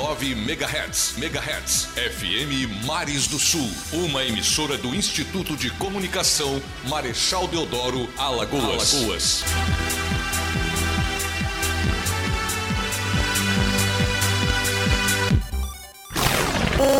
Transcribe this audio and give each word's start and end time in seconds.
107.9 0.00 0.32
MHz. 0.32 1.14
MHz. 1.18 1.88
FM 1.94 2.86
Mares 2.86 3.26
do 3.26 3.38
Sul. 3.38 3.70
Uma 3.92 4.24
emissora 4.24 4.78
do 4.78 4.94
Instituto 4.94 5.56
de 5.56 5.68
Comunicação 5.70 6.60
Marechal 6.88 7.46
Deodoro, 7.46 8.08
Alagoas. 8.16 8.94
Alagoas. 8.94 9.44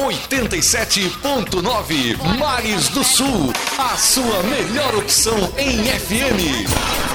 Oitenta 0.05 0.57
e 0.57 0.63
sete 0.63 1.09
ponto 1.23 1.63
nove 1.63 2.17
Mares 2.39 2.89
do 2.89 3.03
Sul, 3.03 3.51
a 3.79 3.97
sua 3.97 4.43
melhor 4.43 4.95
opção 4.97 5.37
em 5.57 5.85
FM. 5.85 7.10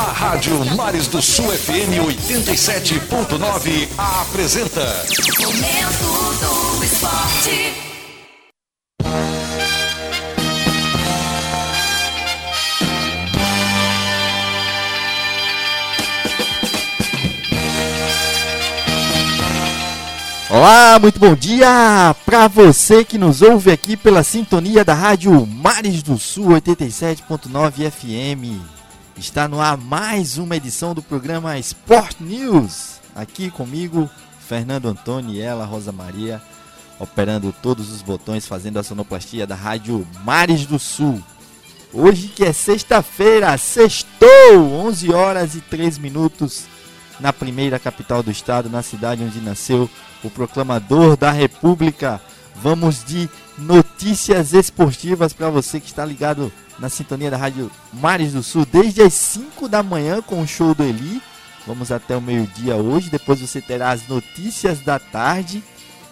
A 0.00 0.12
Rádio 0.12 0.64
Mares 0.76 1.08
do 1.08 1.20
Sul 1.20 1.44
FM 1.50 2.00
87.9 2.24 3.86
apresenta. 3.98 4.80
Momento 5.38 6.06
do 6.40 6.82
Esporte. 6.82 7.74
Olá, 20.48 20.98
muito 20.98 21.20
bom 21.20 21.34
dia 21.34 22.16
para 22.24 22.48
você 22.48 23.04
que 23.04 23.18
nos 23.18 23.42
ouve 23.42 23.70
aqui 23.70 23.98
pela 23.98 24.22
sintonia 24.22 24.82
da 24.82 24.94
Rádio 24.94 25.44
Mares 25.44 26.02
do 26.02 26.18
Sul 26.18 26.52
87.9 26.52 27.90
FM. 27.90 28.79
Está 29.20 29.46
no 29.46 29.60
ar 29.60 29.76
mais 29.76 30.38
uma 30.38 30.56
edição 30.56 30.94
do 30.94 31.02
programa 31.02 31.58
Sport 31.58 32.20
News. 32.20 33.00
Aqui 33.14 33.50
comigo, 33.50 34.08
Fernando 34.48 34.88
Antônio 34.88 35.34
e 35.34 35.40
ela, 35.42 35.66
Rosa 35.66 35.92
Maria, 35.92 36.40
operando 36.98 37.54
todos 37.60 37.90
os 37.90 38.00
botões, 38.00 38.46
fazendo 38.46 38.78
a 38.78 38.82
sonoplastia 38.82 39.46
da 39.46 39.54
Rádio 39.54 40.08
Mares 40.24 40.64
do 40.64 40.78
Sul. 40.78 41.22
Hoje 41.92 42.28
que 42.28 42.46
é 42.46 42.52
sexta-feira, 42.54 43.58
sextou, 43.58 44.56
11 44.56 45.12
horas 45.12 45.54
e 45.54 45.60
3 45.60 45.98
minutos, 45.98 46.64
na 47.20 47.30
primeira 47.30 47.78
capital 47.78 48.22
do 48.22 48.30
estado, 48.30 48.70
na 48.70 48.82
cidade 48.82 49.22
onde 49.22 49.38
nasceu 49.42 49.88
o 50.24 50.30
proclamador 50.30 51.14
da 51.14 51.30
República. 51.30 52.22
Vamos 52.56 53.04
de 53.04 53.28
notícias 53.56 54.52
esportivas 54.52 55.32
para 55.32 55.50
você 55.50 55.80
que 55.80 55.86
está 55.86 56.04
ligado 56.04 56.52
na 56.78 56.88
sintonia 56.88 57.30
da 57.30 57.36
Rádio 57.36 57.70
Mares 57.92 58.32
do 58.32 58.42
Sul 58.42 58.66
desde 58.66 59.02
as 59.02 59.12
5 59.14 59.68
da 59.68 59.82
manhã 59.82 60.22
com 60.22 60.40
o 60.40 60.46
show 60.46 60.74
do 60.74 60.82
Eli. 60.82 61.22
Vamos 61.66 61.92
até 61.92 62.16
o 62.16 62.22
meio-dia 62.22 62.76
hoje. 62.76 63.10
Depois 63.10 63.40
você 63.40 63.60
terá 63.60 63.90
as 63.90 64.08
notícias 64.08 64.80
da 64.80 64.98
tarde 64.98 65.62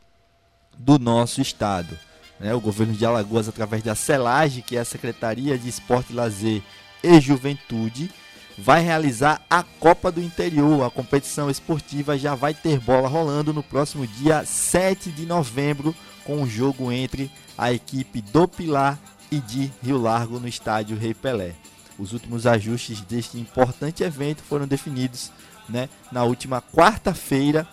do 0.76 0.98
nosso 0.98 1.40
estado. 1.40 1.96
Né? 2.40 2.52
O 2.56 2.60
governo 2.60 2.94
de 2.94 3.06
Alagoas, 3.06 3.48
através 3.48 3.84
da 3.84 3.94
CELAGE, 3.94 4.64
que 4.64 4.76
é 4.76 4.80
a 4.80 4.86
Secretaria 4.86 5.56
de 5.56 5.70
Esporte, 5.70 6.14
Lazer 6.14 6.64
e 7.04 7.22
Juventude, 7.22 8.10
vai 8.58 8.82
realizar 8.82 9.40
a 9.48 9.62
Copa 9.62 10.12
do 10.12 10.20
Interior. 10.20 10.84
A 10.84 10.90
competição 10.90 11.48
esportiva 11.48 12.18
já 12.18 12.34
vai 12.34 12.56
ter 12.56 12.80
bola 12.80 13.08
rolando 13.08 13.54
no 13.54 13.62
próximo 13.62 14.08
dia 14.08 14.44
7 14.44 15.12
de 15.12 15.28
novembro, 15.28 15.96
com 16.24 16.38
o 16.38 16.42
um 16.42 16.50
jogo 16.50 16.92
entre 16.92 17.30
a 17.56 17.72
equipe 17.72 18.20
do 18.20 18.48
Pilar 18.48 18.98
e 19.32 19.40
de 19.40 19.72
Rio 19.84 20.02
Largo 20.02 20.40
no 20.40 20.48
estádio 20.48 20.98
Rei 20.98 21.14
Pelé. 21.14 21.54
Os 21.98 22.12
últimos 22.14 22.46
ajustes 22.46 23.02
deste 23.02 23.40
importante 23.40 24.04
evento 24.04 24.44
foram 24.44 24.68
definidos 24.68 25.32
né, 25.70 25.90
na 26.12 26.24
última 26.24 26.62
quarta-feira 26.62 27.68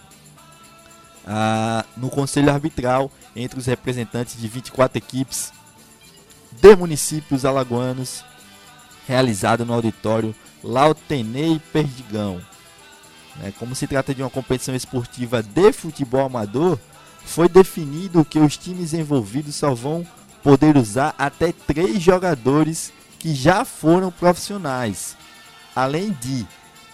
ah, 1.27 1.85
no 1.97 2.09
Conselho 2.09 2.51
Arbitral 2.51 3.11
entre 3.35 3.59
os 3.59 3.67
representantes 3.67 4.41
de 4.41 4.47
24 4.49 4.99
equipes 4.99 5.53
de 6.53 6.77
municípios 6.77 7.45
alagoanos, 7.45 8.25
realizado 9.07 9.65
no 9.65 9.73
auditório 9.73 10.35
Lautenei 10.63 11.61
Perdigão. 11.73 12.41
Né, 13.37 13.53
como 13.59 13.75
se 13.75 13.87
trata 13.87 14.15
de 14.15 14.23
uma 14.23 14.31
competição 14.31 14.75
esportiva 14.75 15.43
de 15.43 15.73
futebol 15.73 16.27
amador, 16.27 16.79
foi 17.25 17.49
definido 17.49 18.25
que 18.25 18.39
os 18.39 18.57
times 18.57 18.93
envolvidos 18.93 19.55
só 19.55 19.75
vão 19.75 20.07
poder 20.43 20.77
usar 20.77 21.15
até 21.17 21.53
três 21.53 22.03
jogadores 22.03 22.93
que 23.23 23.33
já 23.33 23.65
foram 23.65 24.11
profissionais, 24.11 25.17
além 25.77 26.11
de 26.11 26.45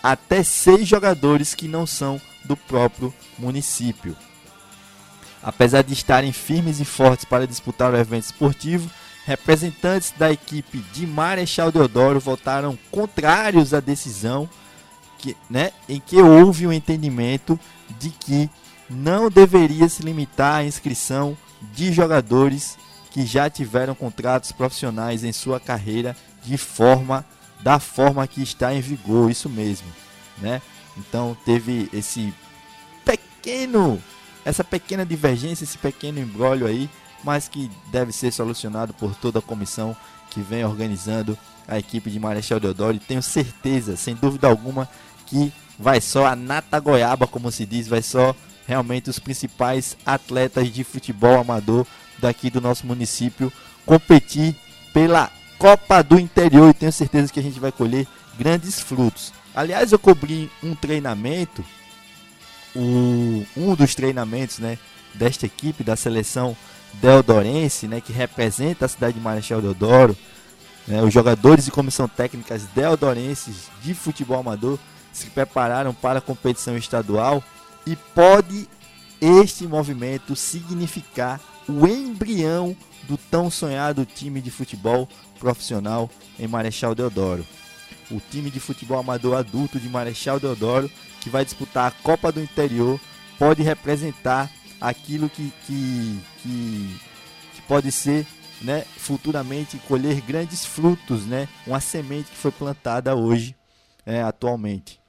até 0.03 0.43
seis 0.43 0.87
jogadores 0.87 1.55
que 1.55 1.67
não 1.67 1.87
são 1.87 2.21
do 2.45 2.55
próprio 2.55 3.15
município. 3.39 4.15
Apesar 5.43 5.83
de 5.83 5.95
estarem 5.95 6.31
firmes 6.31 6.81
e 6.81 6.85
fortes 6.85 7.25
para 7.25 7.47
disputar 7.47 7.95
o 7.95 7.97
evento 7.97 8.25
esportivo, 8.25 8.91
representantes 9.25 10.13
da 10.19 10.31
equipe 10.31 10.85
de 10.93 11.07
Marechal 11.07 11.73
Deodoro 11.73 12.21
votaram 12.21 12.79
contrários 12.91 13.73
à 13.73 13.81
decisão 13.81 14.49
que, 15.17 15.35
né, 15.49 15.71
em 15.89 15.99
que 15.99 16.17
houve 16.17 16.67
o 16.67 16.69
um 16.69 16.73
entendimento 16.75 17.59
de 17.99 18.11
que 18.11 18.51
não 18.89 19.31
deveria 19.31 19.89
se 19.89 20.03
limitar 20.03 20.57
a 20.57 20.65
inscrição 20.65 21.35
de 21.73 21.91
jogadores 21.91 22.77
que 23.11 23.27
já 23.27 23.49
tiveram 23.49 23.95
contratos 23.95 24.53
profissionais 24.53 25.25
em 25.25 25.33
sua 25.33 25.59
carreira 25.59 26.17
de 26.45 26.57
forma 26.57 27.25
da 27.61 27.79
forma 27.79 28.27
que 28.27 28.43
está 28.43 28.73
em 28.73 28.81
vigor, 28.81 29.31
isso 29.31 29.49
mesmo, 29.49 29.89
né? 30.39 30.63
Então 30.97 31.37
teve 31.45 31.89
esse 31.93 32.33
pequeno 33.05 34.01
essa 34.45 34.65
pequena 34.65 35.05
divergência, 35.05 35.65
esse 35.65 35.77
pequeno 35.77 36.19
embrólio 36.19 36.67
aí, 36.67 36.89
mas 37.23 37.49
que 37.49 37.71
deve 37.91 38.13
ser 38.13 38.33
solucionado 38.33 38.95
por 38.95 39.15
toda 39.15 39.41
a 39.41 39.43
comissão 39.43 39.95
que 40.31 40.41
vem 40.41 40.65
organizando 40.65 41.37
a 41.67 41.79
equipe 41.79 42.11
de 42.11 42.19
Marechal 42.19 42.59
Deodoro 42.59 42.97
e 42.97 43.01
tenho 43.01 43.23
certeza, 43.23 43.97
sem 43.97 44.15
dúvida 44.15 44.49
alguma, 44.49 44.89
que 45.27 45.53
vai 45.79 46.01
só 46.01 46.27
a 46.27 46.35
nata 46.35 46.81
goiaba, 46.81 47.27
como 47.27 47.53
se 47.53 47.67
diz, 47.67 47.87
vai 47.87 48.01
só 48.01 48.35
realmente 48.67 49.11
os 49.11 49.19
principais 49.19 49.97
atletas 50.05 50.73
de 50.73 50.83
futebol 50.83 51.41
amador 51.41 51.87
daqui 52.19 52.51
do 52.51 52.61
nosso 52.61 52.87
município 52.87 53.53
competir 53.85 54.55
pela 54.93 55.31
Copa 55.59 56.03
do 56.03 56.19
Interior 56.19 56.71
e 56.71 56.75
tenho 56.75 56.93
certeza 56.93 57.33
que 57.33 57.41
a 57.41 57.43
gente 57.43 57.59
vai 57.59 57.73
colher 57.73 58.07
grandes 58.39 58.81
frutos. 58.81 59.33
Aliás, 59.55 59.91
eu 59.91 59.99
cobri 59.99 60.51
um 60.63 60.75
treinamento, 60.75 61.65
um 62.77 63.75
dos 63.75 63.95
treinamentos 63.95 64.59
né, 64.59 64.79
desta 65.15 65.47
equipe 65.47 65.83
da 65.83 65.97
seleção 65.97 66.57
Deodorense, 66.95 67.87
né, 67.87 68.01
que 68.01 68.13
representa 68.13 68.87
a 68.87 68.89
cidade 68.89 69.15
de 69.15 69.21
Marechal 69.21 69.61
Deodoro, 69.61 70.17
né, 70.87 71.03
os 71.03 71.13
jogadores 71.13 71.67
e 71.67 71.71
comissão 71.71 72.09
técnicas 72.09 72.65
deodorenses 72.75 73.69
de 73.83 73.95
futebol 73.95 74.41
amador 74.41 74.79
se 75.13 75.27
prepararam 75.27 75.93
para 75.93 76.19
a 76.19 76.23
competição 76.23 76.77
estadual 76.77 77.43
e 77.87 77.97
pode 77.97 78.69
este 79.21 79.67
movimento 79.67 80.37
significar 80.37 81.41
o 81.69 81.87
embrião 81.87 82.75
do 83.03 83.17
tão 83.17 83.51
sonhado 83.51 84.07
time 84.07 84.41
de 84.41 84.51
futebol 84.51 85.09
profissional 85.39 86.11
em 86.39 86.49
Marechal 86.49 86.95
Deodoro. 86.95 87.47
O 88.11 88.21
time 88.31 88.51
de 88.51 88.59
futebol 88.59 88.99
amador 88.99 89.37
adulto 89.37 89.79
de 89.79 89.89
Marechal 89.89 90.41
Deodoro, 90.41 90.91
que 91.21 91.29
vai 91.29 91.45
disputar 91.45 91.89
a 91.89 91.91
Copa 92.03 92.33
do 92.33 92.43
Interior, 92.43 92.99
pode 93.39 93.63
representar 93.63 94.51
aquilo 94.81 95.29
que, 95.29 95.53
que, 95.67 96.21
que, 96.43 97.01
que 97.55 97.63
pode 97.63 97.93
ser 97.93 98.27
né, 98.63 98.85
futuramente 98.97 99.79
colher 99.87 100.21
grandes 100.23 100.65
frutos, 100.65 101.27
né, 101.27 101.49
uma 101.67 101.81
semente 101.81 102.31
que 102.31 102.37
foi 102.37 102.51
plantada 102.51 103.15
hoje, 103.15 103.55
é, 104.07 104.23
atualmente. 104.23 105.01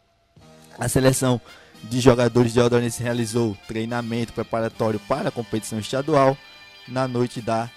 A 0.78 0.88
seleção 0.88 1.40
de 1.84 2.00
jogadores 2.00 2.54
de 2.54 2.60
Aldorense 2.60 3.02
realizou 3.02 3.58
treinamento 3.68 4.34
preparatório 4.34 5.00
para 5.08 5.30
a 5.30 5.32
competição 5.32 5.80
estadual 5.80 6.38
na 6.90 7.08
noite 7.08 7.42
da 7.42 7.70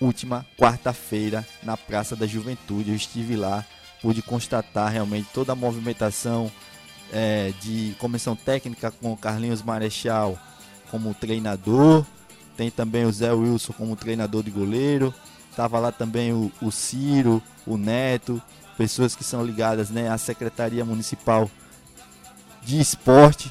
última 0.00 0.44
quarta-feira 0.58 1.46
na 1.62 1.76
Praça 1.76 2.14
da 2.14 2.26
Juventude. 2.26 2.90
Eu 2.90 2.96
estive 2.96 3.36
lá, 3.36 3.64
pude 4.02 4.22
constatar 4.22 4.90
realmente 4.92 5.28
toda 5.32 5.52
a 5.52 5.56
movimentação 5.56 6.50
é, 7.12 7.52
de 7.60 7.94
comissão 7.98 8.34
técnica 8.34 8.90
com 8.90 9.12
o 9.12 9.16
Carlinhos 9.16 9.62
Marechal 9.62 10.38
como 10.90 11.14
treinador, 11.14 12.04
tem 12.56 12.70
também 12.70 13.04
o 13.04 13.12
Zé 13.12 13.32
Wilson 13.32 13.72
como 13.72 13.96
treinador 13.96 14.42
de 14.42 14.50
goleiro, 14.50 15.12
tava 15.54 15.78
lá 15.78 15.90
também 15.90 16.32
o, 16.32 16.50
o 16.62 16.70
Ciro, 16.70 17.42
o 17.66 17.76
Neto, 17.76 18.40
pessoas 18.76 19.16
que 19.16 19.24
são 19.24 19.44
ligadas 19.44 19.90
né, 19.90 20.08
à 20.08 20.18
Secretaria 20.18 20.84
Municipal 20.84 21.50
de 22.62 22.80
Esporte, 22.80 23.50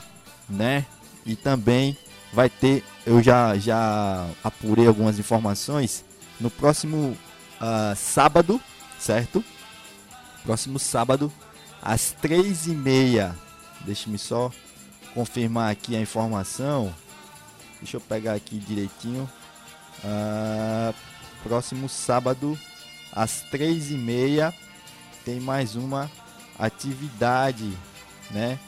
né? 0.50 0.86
E 1.26 1.36
também 1.36 1.98
vai 2.34 2.50
ter, 2.50 2.84
eu 3.06 3.22
já, 3.22 3.58
já 3.58 4.28
apurei 4.44 4.88
algumas 4.88 5.20
informações, 5.20 6.04
no 6.40 6.50
próximo 6.50 7.18
uh, 7.62 7.96
sábado, 7.96 8.60
certo? 9.00 9.44
Próximo 10.44 10.78
sábado, 10.78 11.32
às 11.82 12.12
três 12.12 12.68
e 12.68 12.72
meia. 12.72 13.36
Deixe-me 13.82 14.18
só 14.18 14.52
confirmar 15.14 15.72
aqui 15.72 15.96
a 15.96 16.02
informação. 16.02 16.94
Deixa 17.80 17.98
eu 17.98 18.02
pegar 18.02 18.34
aqui 18.34 18.58
direitinho. 18.58 19.30
Uh, 20.04 20.94
próximo 21.44 21.88
sábado, 21.88 22.58
às 23.12 23.42
três 23.50 23.92
e 23.92 23.96
meia, 23.96 24.54
tem 25.24 25.40
mais 25.40 25.76
uma 25.76 26.12
atividade, 26.60 27.72
né? 28.32 28.60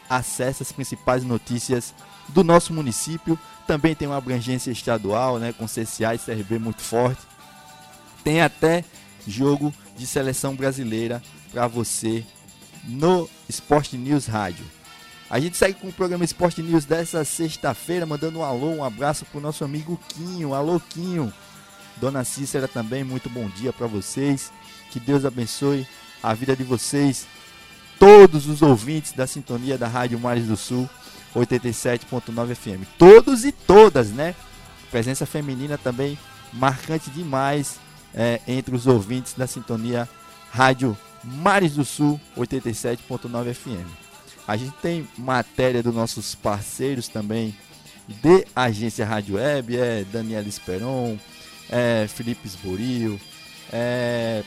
acessa 0.08 0.62
as 0.62 0.72
principais 0.72 1.24
notícias 1.24 1.94
do 2.28 2.42
nosso 2.42 2.72
município. 2.72 3.38
Também 3.66 3.94
tem 3.94 4.06
uma 4.06 4.16
abrangência 4.16 4.70
estadual, 4.70 5.38
né, 5.38 5.52
com 5.52 5.66
CCA 5.66 6.14
e 6.14 6.18
CRB 6.18 6.58
muito 6.58 6.82
forte. 6.82 7.22
Tem 8.22 8.40
até 8.40 8.84
jogo 9.26 9.72
de 9.96 10.06
seleção 10.06 10.54
brasileira 10.54 11.22
para 11.50 11.66
você 11.66 12.24
no 12.84 13.28
Sport 13.48 13.94
News 13.94 14.26
Rádio. 14.26 14.64
A 15.28 15.40
gente 15.40 15.56
segue 15.56 15.74
com 15.74 15.88
o 15.88 15.92
programa 15.92 16.24
Sport 16.24 16.58
News 16.58 16.84
dessa 16.84 17.24
sexta-feira, 17.24 18.06
mandando 18.06 18.38
um 18.38 18.44
alô, 18.44 18.68
um 18.68 18.84
abraço 18.84 19.24
pro 19.24 19.40
nosso 19.40 19.64
amigo 19.64 19.98
Quinho. 20.08 20.54
Alô, 20.54 20.78
Quinho. 20.78 21.32
Dona 21.96 22.22
Cícera 22.22 22.68
também, 22.68 23.02
muito 23.02 23.28
bom 23.28 23.48
dia 23.48 23.72
para 23.72 23.88
vocês. 23.88 24.52
Que 24.90 25.00
Deus 25.00 25.24
abençoe 25.24 25.86
a 26.22 26.32
vida 26.32 26.54
de 26.54 26.62
vocês, 26.62 27.26
todos 27.98 28.46
os 28.46 28.62
ouvintes 28.62 29.12
da 29.12 29.26
sintonia 29.26 29.76
da 29.78 29.88
Rádio 29.88 30.18
Mares 30.18 30.46
do 30.46 30.56
Sul 30.56 30.88
87.9 31.34 32.54
FM. 32.54 32.86
Todos 32.98 33.44
e 33.44 33.52
todas, 33.52 34.10
né? 34.10 34.34
Presença 34.90 35.26
feminina 35.26 35.76
também 35.76 36.18
marcante 36.52 37.10
demais 37.10 37.78
é, 38.14 38.40
entre 38.46 38.74
os 38.74 38.86
ouvintes 38.86 39.34
da 39.34 39.46
sintonia 39.46 40.08
Rádio 40.50 40.96
Mares 41.22 41.74
do 41.74 41.84
Sul 41.84 42.20
87.9 42.36 43.52
FM. 43.52 44.06
A 44.46 44.56
gente 44.56 44.74
tem 44.80 45.08
matéria 45.18 45.82
dos 45.82 45.94
nossos 45.94 46.34
parceiros 46.34 47.08
também 47.08 47.54
de 48.08 48.46
agência 48.54 49.04
Rádio 49.04 49.34
Web, 49.34 49.76
é 49.76 50.04
Daniela 50.04 50.46
Esperon, 50.46 51.18
é 51.68 52.06
Felipe 52.08 52.46
Esboril, 52.46 53.20
é 53.72 54.44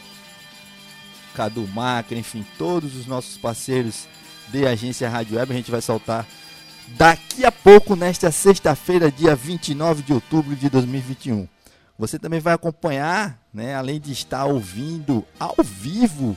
Cadu 1.39 1.65
Macra, 1.69 2.17
enfim, 2.17 2.45
todos 2.57 2.97
os 2.97 3.05
nossos 3.05 3.37
parceiros 3.37 4.09
de 4.49 4.67
agência 4.67 5.09
Rádio 5.09 5.37
Web. 5.37 5.53
A 5.53 5.55
gente 5.55 5.71
vai 5.71 5.81
soltar 5.81 6.27
daqui 6.97 7.45
a 7.45 7.51
pouco, 7.51 7.95
nesta 7.95 8.29
sexta-feira, 8.29 9.09
dia 9.09 9.37
29 9.37 10.03
de 10.03 10.11
outubro 10.11 10.53
de 10.53 10.69
2021. 10.69 11.47
Você 11.97 12.19
também 12.19 12.41
vai 12.41 12.53
acompanhar, 12.53 13.39
né, 13.53 13.73
além 13.73 14.01
de 14.01 14.11
estar 14.11 14.43
ouvindo 14.43 15.25
ao 15.39 15.55
vivo 15.63 16.35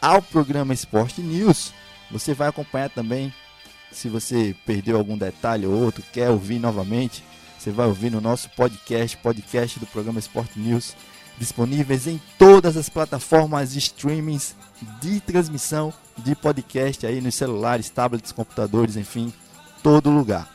ao 0.00 0.22
programa 0.22 0.72
Esporte 0.72 1.20
News, 1.20 1.74
você 2.10 2.32
vai 2.32 2.48
acompanhar 2.48 2.88
também, 2.88 3.30
se 3.92 4.08
você 4.08 4.56
perdeu 4.64 4.96
algum 4.96 5.18
detalhe 5.18 5.66
ou 5.66 5.74
outro, 5.74 6.02
quer 6.14 6.30
ouvir 6.30 6.58
novamente, 6.58 7.22
você 7.58 7.70
vai 7.70 7.86
ouvir 7.86 8.08
no 8.08 8.22
nosso 8.22 8.48
podcast, 8.56 9.18
podcast 9.18 9.78
do 9.78 9.86
programa 9.86 10.18
Esporte 10.18 10.58
News, 10.58 10.96
disponíveis 11.38 12.06
em 12.06 12.20
todas 12.38 12.76
as 12.76 12.88
plataformas 12.88 13.72
de 13.72 13.78
streamings 13.78 14.54
de 15.00 15.20
transmissão 15.20 15.92
de 16.16 16.34
podcast 16.34 17.06
aí 17.06 17.20
nos 17.20 17.34
celulares, 17.34 17.90
tablets, 17.90 18.32
computadores, 18.32 18.96
enfim, 18.96 19.32
todo 19.82 20.10
lugar. 20.10 20.52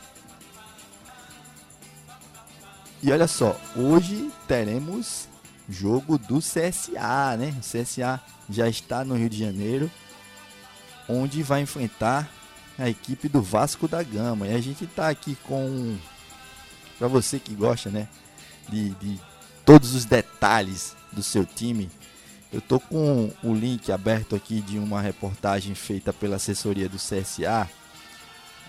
E 3.02 3.12
olha 3.12 3.26
só, 3.26 3.58
hoje 3.76 4.30
teremos 4.46 5.28
jogo 5.68 6.18
do 6.18 6.38
CSA, 6.38 7.36
né? 7.38 7.54
O 7.58 7.60
CSA 7.60 8.20
já 8.48 8.68
está 8.68 9.04
no 9.04 9.14
Rio 9.14 9.28
de 9.28 9.38
Janeiro, 9.38 9.90
onde 11.08 11.42
vai 11.42 11.60
enfrentar 11.60 12.30
a 12.78 12.88
equipe 12.88 13.28
do 13.28 13.42
Vasco 13.42 13.86
da 13.86 14.02
Gama. 14.02 14.46
E 14.46 14.54
a 14.54 14.60
gente 14.60 14.84
está 14.84 15.08
aqui 15.08 15.36
com, 15.44 15.96
para 16.98 17.08
você 17.08 17.38
que 17.38 17.54
gosta, 17.54 17.90
né, 17.90 18.08
de, 18.68 18.90
de 18.90 19.20
todos 19.64 19.94
os 19.94 20.04
detalhes 20.04 20.94
do 21.12 21.22
seu 21.22 21.44
time, 21.44 21.90
eu 22.52 22.60
tô 22.60 22.78
com 22.78 23.32
o 23.42 23.54
link 23.54 23.90
aberto 23.90 24.36
aqui 24.36 24.60
de 24.60 24.78
uma 24.78 25.00
reportagem 25.00 25.74
feita 25.74 26.12
pela 26.12 26.36
assessoria 26.36 26.88
do 26.88 26.96
CSA 26.96 27.68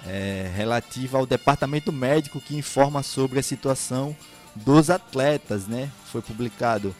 é, 0.07 0.51
relativa 0.55 1.17
ao 1.17 1.25
departamento 1.25 1.91
médico 1.91 2.39
que 2.39 2.55
informa 2.55 3.03
sobre 3.03 3.39
a 3.39 3.43
situação 3.43 4.15
dos 4.55 4.89
atletas, 4.89 5.67
né? 5.67 5.91
Foi 6.05 6.21
publicado 6.21 6.95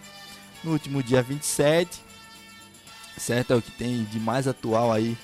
no 0.64 0.72
último 0.72 1.02
dia 1.02 1.22
27, 1.22 2.02
certo? 3.18 3.54
É 3.54 3.56
o 3.56 3.62
que 3.62 3.72
tem 3.72 4.04
de 4.04 4.20
mais 4.20 4.48
atual 4.48 4.92
aí 4.92 5.18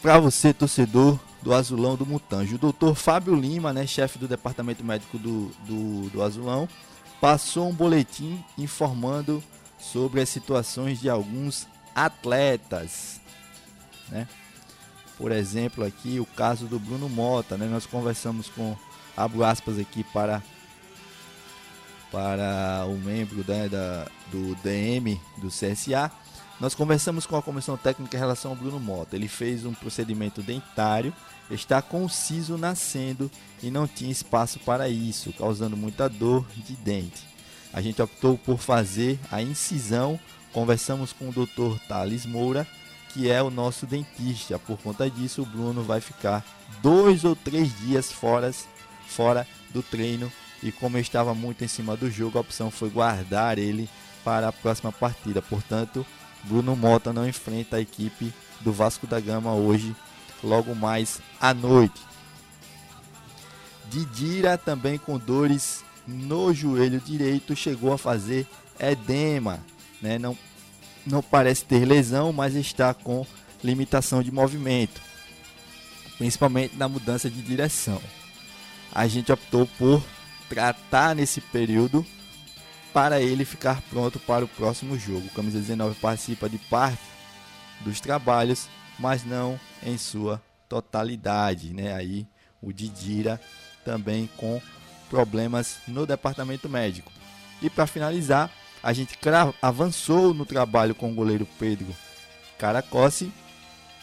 para 0.00 0.18
você, 0.18 0.52
torcedor 0.52 1.18
do 1.42 1.52
Azulão 1.52 1.96
do 1.96 2.06
Mutanjo. 2.06 2.56
O 2.56 2.58
doutor 2.58 2.94
Fábio 2.94 3.34
Lima, 3.34 3.72
né, 3.72 3.86
chefe 3.86 4.18
do 4.18 4.28
departamento 4.28 4.84
médico 4.84 5.18
do, 5.18 5.50
do, 5.66 6.10
do 6.10 6.22
Azulão, 6.22 6.68
passou 7.24 7.70
um 7.70 7.72
boletim 7.72 8.44
informando 8.58 9.42
sobre 9.78 10.20
as 10.20 10.28
situações 10.28 11.00
de 11.00 11.08
alguns 11.08 11.66
atletas, 11.94 13.18
né? 14.10 14.28
por 15.16 15.32
exemplo, 15.32 15.86
aqui 15.86 16.20
o 16.20 16.26
caso 16.26 16.66
do 16.66 16.78
Bruno 16.78 17.08
Mota, 17.08 17.56
né? 17.56 17.64
Nós 17.64 17.86
conversamos 17.86 18.50
com, 18.50 18.76
abro 19.16 19.42
aspas 19.42 19.78
aqui 19.78 20.04
para 20.04 20.42
para 22.12 22.84
o 22.88 22.98
membro 22.98 23.42
né, 23.48 23.70
da, 23.70 24.06
do 24.30 24.54
DM 24.56 25.18
do 25.38 25.48
CSA, 25.48 26.12
nós 26.60 26.74
conversamos 26.74 27.26
com 27.26 27.36
a 27.36 27.42
comissão 27.42 27.76
técnica 27.76 28.16
em 28.16 28.20
relação 28.20 28.52
ao 28.52 28.56
Bruno 28.56 28.78
Mota. 28.78 29.16
Ele 29.16 29.28
fez 29.28 29.64
um 29.64 29.74
procedimento 29.74 30.42
dentário, 30.42 31.12
está 31.50 31.82
com 31.82 32.04
o 32.04 32.08
siso 32.08 32.56
nascendo 32.56 33.30
e 33.62 33.70
não 33.70 33.86
tinha 33.86 34.10
espaço 34.10 34.58
para 34.60 34.88
isso, 34.88 35.32
causando 35.32 35.76
muita 35.76 36.08
dor 36.08 36.46
de 36.56 36.74
dente. 36.76 37.26
A 37.72 37.80
gente 37.80 38.00
optou 38.00 38.38
por 38.38 38.58
fazer 38.58 39.18
a 39.32 39.42
incisão. 39.42 40.18
Conversamos 40.52 41.12
com 41.12 41.28
o 41.28 41.32
Dr. 41.32 41.76
Thales 41.88 42.24
Moura, 42.24 42.64
que 43.12 43.28
é 43.28 43.42
o 43.42 43.50
nosso 43.50 43.84
dentista. 43.84 44.56
Por 44.60 44.78
conta 44.78 45.10
disso, 45.10 45.42
o 45.42 45.46
Bruno 45.46 45.82
vai 45.82 46.00
ficar 46.00 46.44
dois 46.80 47.24
ou 47.24 47.34
três 47.34 47.76
dias 47.80 48.12
fora, 48.12 48.54
fora 49.08 49.44
do 49.70 49.82
treino. 49.82 50.30
E 50.62 50.70
como 50.70 50.96
eu 50.96 51.00
estava 51.00 51.34
muito 51.34 51.64
em 51.64 51.68
cima 51.68 51.96
do 51.96 52.08
jogo, 52.08 52.38
a 52.38 52.42
opção 52.42 52.70
foi 52.70 52.88
guardar 52.88 53.58
ele 53.58 53.90
para 54.24 54.48
a 54.48 54.52
próxima 54.52 54.92
partida. 54.92 55.42
Portanto, 55.42 56.06
Bruno 56.44 56.76
Mota 56.76 57.12
não 57.12 57.28
enfrenta 57.28 57.76
a 57.76 57.80
equipe 57.80 58.32
do 58.60 58.72
Vasco 58.72 59.06
da 59.06 59.20
Gama 59.20 59.54
hoje, 59.54 59.94
logo 60.42 60.74
mais 60.74 61.20
à 61.40 61.52
noite. 61.52 62.00
Didira 63.90 64.56
também 64.58 64.98
com 64.98 65.18
dores 65.18 65.84
no 66.06 66.52
joelho 66.52 67.00
direito 67.00 67.56
chegou 67.56 67.92
a 67.92 67.98
fazer 67.98 68.46
edema, 68.78 69.60
né? 70.00 70.18
Não 70.18 70.36
não 71.06 71.22
parece 71.22 71.64
ter 71.66 71.84
lesão, 71.84 72.32
mas 72.32 72.54
está 72.54 72.94
com 72.94 73.26
limitação 73.62 74.22
de 74.22 74.32
movimento, 74.32 75.02
principalmente 76.16 76.76
na 76.76 76.88
mudança 76.88 77.28
de 77.28 77.42
direção. 77.42 78.00
A 78.90 79.06
gente 79.06 79.30
optou 79.30 79.66
por 79.78 80.02
tratar 80.48 81.14
nesse 81.14 81.40
período 81.40 82.06
para 82.94 83.20
ele 83.20 83.44
ficar 83.44 83.82
pronto 83.90 84.20
para 84.20 84.44
o 84.44 84.48
próximo 84.48 84.96
jogo. 84.96 85.26
O 85.26 85.30
camisa 85.30 85.58
19 85.58 85.96
participa 85.96 86.48
de 86.48 86.58
parte 86.58 87.02
dos 87.80 88.00
trabalhos, 88.00 88.68
mas 89.00 89.24
não 89.24 89.58
em 89.82 89.98
sua 89.98 90.40
totalidade, 90.68 91.74
né? 91.74 91.92
Aí 91.92 92.24
o 92.62 92.72
Didira 92.72 93.40
também 93.84 94.30
com 94.36 94.62
problemas 95.10 95.78
no 95.88 96.06
departamento 96.06 96.68
médico. 96.68 97.10
E 97.60 97.68
para 97.68 97.88
finalizar, 97.88 98.48
a 98.80 98.92
gente 98.92 99.18
avançou 99.60 100.32
no 100.32 100.46
trabalho 100.46 100.94
com 100.94 101.10
o 101.10 101.14
goleiro 101.14 101.48
Pedro 101.58 101.92
Caracossi. 102.56 103.32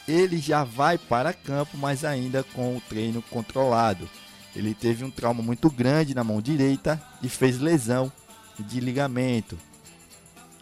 Ele 0.06 0.38
já 0.38 0.66
vai 0.66 0.98
para 0.98 1.32
campo, 1.32 1.78
mas 1.78 2.04
ainda 2.04 2.44
com 2.44 2.76
o 2.76 2.82
treino 2.82 3.22
controlado. 3.22 4.10
Ele 4.54 4.74
teve 4.74 5.06
um 5.06 5.12
trauma 5.12 5.42
muito 5.42 5.70
grande 5.70 6.14
na 6.14 6.26
mão 6.26 6.42
direita 6.42 7.02
e 7.24 7.30
fez 7.30 7.58
lesão 7.58 8.12
de 8.60 8.80
ligamento. 8.80 9.58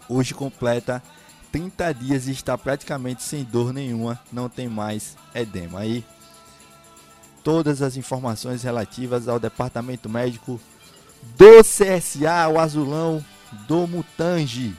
Hoje 0.08 0.34
completa 0.34 1.04
30 1.52 1.94
dias 1.94 2.28
e 2.28 2.32
está 2.32 2.58
praticamente 2.58 3.24
sem 3.24 3.44
dor 3.44 3.74
nenhuma, 3.74 4.20
não 4.32 4.50
tem 4.50 4.68
mais 4.68 5.16
edema. 5.34 5.80
Aí 5.80 6.04
todas 7.44 7.82
as 7.82 7.98
informações 7.98 8.64
relativas 8.64 9.28
ao 9.28 9.40
departamento 9.40 10.10
médico 10.10 10.60
do 11.38 11.62
CSA, 11.62 12.48
o 12.52 12.60
azulão 12.60 13.24
do 13.68 13.88
Mutange. 13.88 14.76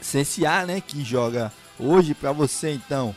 CSA, 0.00 0.66
né, 0.66 0.80
que 0.80 1.02
joga 1.04 1.52
hoje 1.78 2.14
para 2.14 2.32
você 2.32 2.72
então 2.72 3.14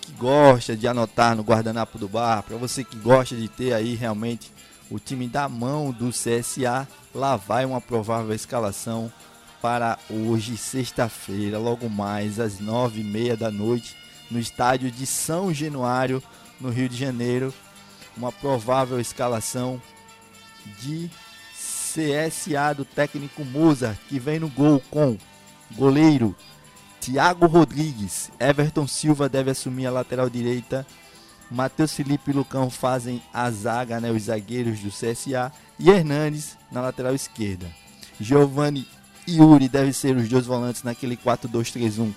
que 0.00 0.12
gosta 0.12 0.76
de 0.76 0.88
anotar 0.88 1.36
no 1.36 1.42
guardanapo 1.42 1.98
do 1.98 2.08
bar, 2.08 2.42
para 2.42 2.56
você 2.56 2.82
que 2.82 2.96
gosta 2.96 3.36
de 3.36 3.48
ter 3.48 3.72
aí 3.72 3.94
realmente 3.94 4.52
o 4.90 4.98
time 4.98 5.28
da 5.28 5.48
mão 5.48 5.92
do 5.92 6.10
CSA, 6.10 6.86
lá 7.14 7.36
vai 7.36 7.64
uma 7.64 7.80
provável 7.80 8.34
escalação 8.34 9.12
para 9.62 9.98
hoje, 10.08 10.56
sexta-feira, 10.56 11.58
logo 11.58 11.88
mais 11.88 12.40
às 12.40 12.58
nove 12.58 13.00
e 13.02 13.04
meia 13.04 13.36
da 13.36 13.50
noite, 13.50 13.96
no 14.30 14.38
estádio 14.38 14.90
de 14.90 15.06
São 15.06 15.52
Januário, 15.52 16.22
no 16.60 16.70
Rio 16.70 16.88
de 16.88 16.96
Janeiro. 16.96 17.52
Uma 18.16 18.32
provável 18.32 18.98
escalação 18.98 19.80
de 20.80 21.10
CSA 21.92 22.74
do 22.76 22.84
técnico 22.84 23.44
Moza, 23.44 23.98
que 24.08 24.18
vem 24.18 24.38
no 24.38 24.48
gol 24.48 24.82
com 24.90 25.16
goleiro 25.72 26.34
Thiago 27.00 27.46
Rodrigues, 27.46 28.30
Everton 28.38 28.86
Silva 28.86 29.28
deve 29.28 29.50
assumir 29.50 29.86
a 29.86 29.90
lateral 29.90 30.28
direita 30.28 30.86
Matheus 31.50 31.92
Felipe 31.92 32.30
e 32.30 32.34
Lucão 32.34 32.70
fazem 32.70 33.20
a 33.32 33.50
zaga, 33.50 34.00
né, 34.00 34.10
os 34.10 34.24
zagueiros 34.24 34.78
do 34.80 34.90
CSA. 34.90 35.52
E 35.78 35.90
Hernandes 35.90 36.56
na 36.70 36.80
lateral 36.80 37.14
esquerda. 37.14 37.66
Giovanni 38.20 38.86
e 39.26 39.38
Yuri 39.38 39.68
devem 39.68 39.92
ser 39.92 40.16
os 40.16 40.28
dois 40.28 40.46
volantes 40.46 40.82
naquele 40.82 41.16
4-2-3-1. 41.16 42.12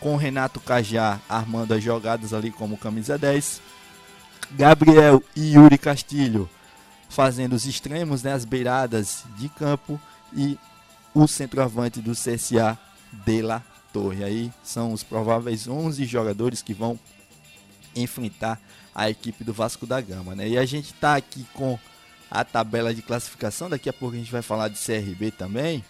Com 0.00 0.16
Renato 0.16 0.60
Cajá 0.60 1.18
armando 1.28 1.72
as 1.72 1.82
jogadas 1.82 2.34
ali 2.34 2.50
como 2.50 2.76
camisa 2.76 3.16
10. 3.16 3.62
Gabriel 4.50 5.22
e 5.34 5.54
Yuri 5.54 5.78
Castilho 5.78 6.48
fazendo 7.08 7.54
os 7.54 7.64
extremos, 7.64 8.22
né, 8.22 8.32
as 8.32 8.44
beiradas 8.44 9.24
de 9.38 9.48
campo. 9.48 9.98
E 10.36 10.58
o 11.14 11.28
centroavante 11.28 12.00
do 12.00 12.12
CSA, 12.12 12.76
De 13.24 13.40
La 13.40 13.62
Torre. 13.92 14.24
Aí 14.24 14.52
são 14.62 14.92
os 14.92 15.04
prováveis 15.04 15.68
11 15.68 16.04
jogadores 16.04 16.60
que 16.60 16.74
vão 16.74 16.98
enfrentar 17.94 18.60
a 18.94 19.10
equipe 19.10 19.42
do 19.42 19.52
Vasco 19.52 19.86
da 19.86 20.00
Gama, 20.00 20.34
né? 20.34 20.48
E 20.48 20.56
a 20.56 20.64
gente 20.64 20.92
está 20.94 21.16
aqui 21.16 21.44
com 21.52 21.78
a 22.30 22.44
tabela 22.44 22.94
de 22.94 23.02
classificação, 23.02 23.68
daqui 23.68 23.88
a 23.88 23.92
pouco 23.92 24.14
a 24.14 24.18
gente 24.18 24.30
vai 24.30 24.42
falar 24.42 24.68
de 24.68 24.78
CRB 24.78 25.30
também. 25.30 25.84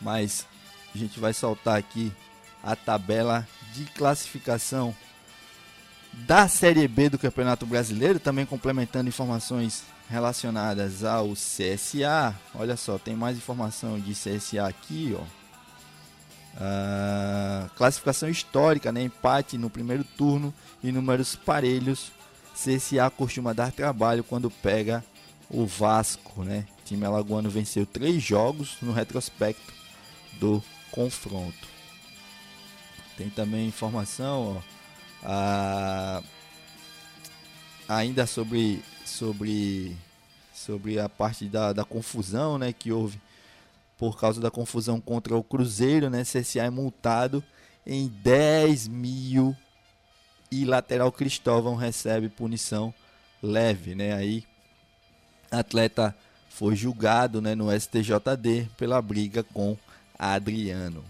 Mas 0.00 0.46
a 0.94 0.98
gente 0.98 1.20
vai 1.20 1.32
soltar 1.32 1.78
aqui 1.78 2.12
a 2.62 2.74
tabela 2.74 3.46
de 3.72 3.84
classificação 3.86 4.94
da 6.12 6.46
Série 6.48 6.86
B 6.86 7.08
do 7.08 7.18
Campeonato 7.18 7.64
Brasileiro, 7.64 8.20
também 8.20 8.44
complementando 8.44 9.08
informações 9.08 9.84
relacionadas 10.08 11.04
ao 11.04 11.32
CSA. 11.32 12.34
Olha 12.54 12.76
só, 12.76 12.98
tem 12.98 13.16
mais 13.16 13.36
informação 13.36 13.98
de 13.98 14.12
CSA 14.12 14.66
aqui, 14.66 15.16
ó. 15.18 15.41
Uh, 16.54 17.68
classificação 17.76 18.28
histórica, 18.28 18.92
né? 18.92 19.02
empate 19.02 19.56
no 19.56 19.70
primeiro 19.70 20.04
turno 20.04 20.52
e 20.82 20.92
números 20.92 21.34
parelhos. 21.34 22.12
CSA 22.54 23.10
costuma 23.10 23.52
dar 23.52 23.72
trabalho 23.72 24.22
quando 24.22 24.50
pega 24.50 25.02
o 25.48 25.66
Vasco. 25.66 26.44
Né? 26.44 26.66
O 26.80 26.84
time 26.84 27.04
alagoano 27.04 27.48
venceu 27.48 27.86
três 27.86 28.22
jogos 28.22 28.76
no 28.82 28.92
retrospecto 28.92 29.72
do 30.38 30.62
confronto. 30.90 31.72
Tem 33.16 33.30
também 33.30 33.68
informação 33.68 34.62
ó, 35.24 36.22
ainda 37.88 38.26
sobre, 38.26 38.82
sobre, 39.04 39.96
sobre 40.54 40.98
a 40.98 41.08
parte 41.08 41.46
da, 41.46 41.72
da 41.72 41.84
confusão 41.84 42.58
né, 42.58 42.72
que 42.72 42.92
houve 42.92 43.20
por 44.02 44.18
causa 44.18 44.40
da 44.40 44.50
confusão 44.50 45.00
contra 45.00 45.36
o 45.36 45.44
Cruzeiro, 45.44 46.10
né? 46.10 46.24
CSA 46.24 46.64
é 46.64 46.70
multado 46.70 47.40
em 47.86 48.08
10 48.08 48.88
mil 48.88 49.56
e 50.50 50.64
lateral 50.64 51.12
Cristóvão 51.12 51.76
recebe 51.76 52.28
punição 52.28 52.92
leve, 53.40 53.94
né? 53.94 54.12
Aí 54.12 54.44
atleta 55.52 56.12
foi 56.50 56.74
julgado, 56.74 57.40
né, 57.40 57.54
no 57.54 57.70
STJD 57.70 58.70
pela 58.76 59.00
briga 59.00 59.44
com 59.44 59.78
Adriano. 60.18 61.04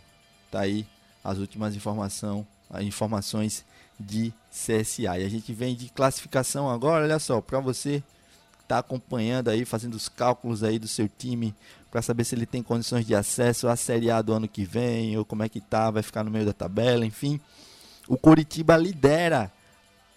Tá 0.51 0.61
aí 0.61 0.87
as 1.25 1.39
últimas 1.39 1.75
informação, 1.75 2.47
informações 2.83 3.65
de 3.99 4.35
CSA. 4.51 5.19
E 5.19 5.25
a 5.25 5.29
gente 5.31 5.51
vem 5.55 5.75
de 5.75 5.89
classificação 5.89 6.69
agora, 6.69 7.05
olha 7.05 7.19
só, 7.19 7.41
para 7.41 7.59
você 7.59 8.03
tá 8.69 8.81
acompanhando 8.81 9.49
aí, 9.49 9.65
fazendo 9.65 9.95
os 9.95 10.11
cálculos 10.11 10.63
aí 10.63 10.79
do 10.79 10.87
seu 10.87 11.09
time 11.09 11.55
para 11.93 12.01
saber 12.01 12.25
se 12.25 12.35
ele 12.35 12.47
tem 12.47 12.63
condições 12.63 13.07
de 13.07 13.15
acesso 13.15 13.69
à 13.69 13.77
Série 13.77 14.11
A 14.11 14.23
do 14.23 14.33
ano 14.33 14.49
que 14.49 14.65
vem, 14.65 15.15
ou 15.19 15.27
como 15.27 15.43
é 15.43 15.49
que 15.49 15.61
tá, 15.61 15.91
vai 15.91 16.03
ficar 16.03 16.25
no 16.25 16.31
meio 16.31 16.47
da 16.47 16.53
tabela, 16.55 17.05
enfim. 17.05 17.39
O 18.09 18.17
Coritiba 18.17 18.79
lidera 18.79 19.53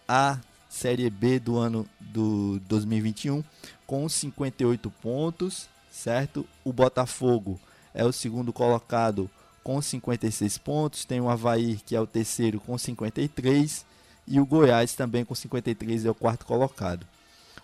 a 0.08 0.40
Série 0.70 1.10
B 1.10 1.38
do 1.38 1.58
ano 1.58 1.86
do 2.00 2.62
2021 2.62 3.44
com 3.86 4.08
58 4.08 4.90
pontos, 4.90 5.68
certo? 5.92 6.48
O 6.64 6.72
Botafogo 6.72 7.60
é 7.94 8.06
o 8.06 8.14
segundo 8.14 8.54
colocado 8.54 9.30
com 9.62 9.82
56 9.82 10.58
pontos, 10.60 11.04
tem 11.04 11.20
o 11.20 11.30
Havaí 11.30 11.76
que 11.86 11.94
é 11.94 12.00
o 12.00 12.08
terceiro 12.08 12.58
com 12.62 12.78
53 12.78 13.86
e 14.26 14.40
o 14.40 14.46
Goiás 14.46 14.94
também 14.96 15.26
com 15.26 15.36
53 15.36 16.06
é 16.06 16.10
o 16.10 16.16
quarto 16.16 16.46
colocado. 16.46 17.06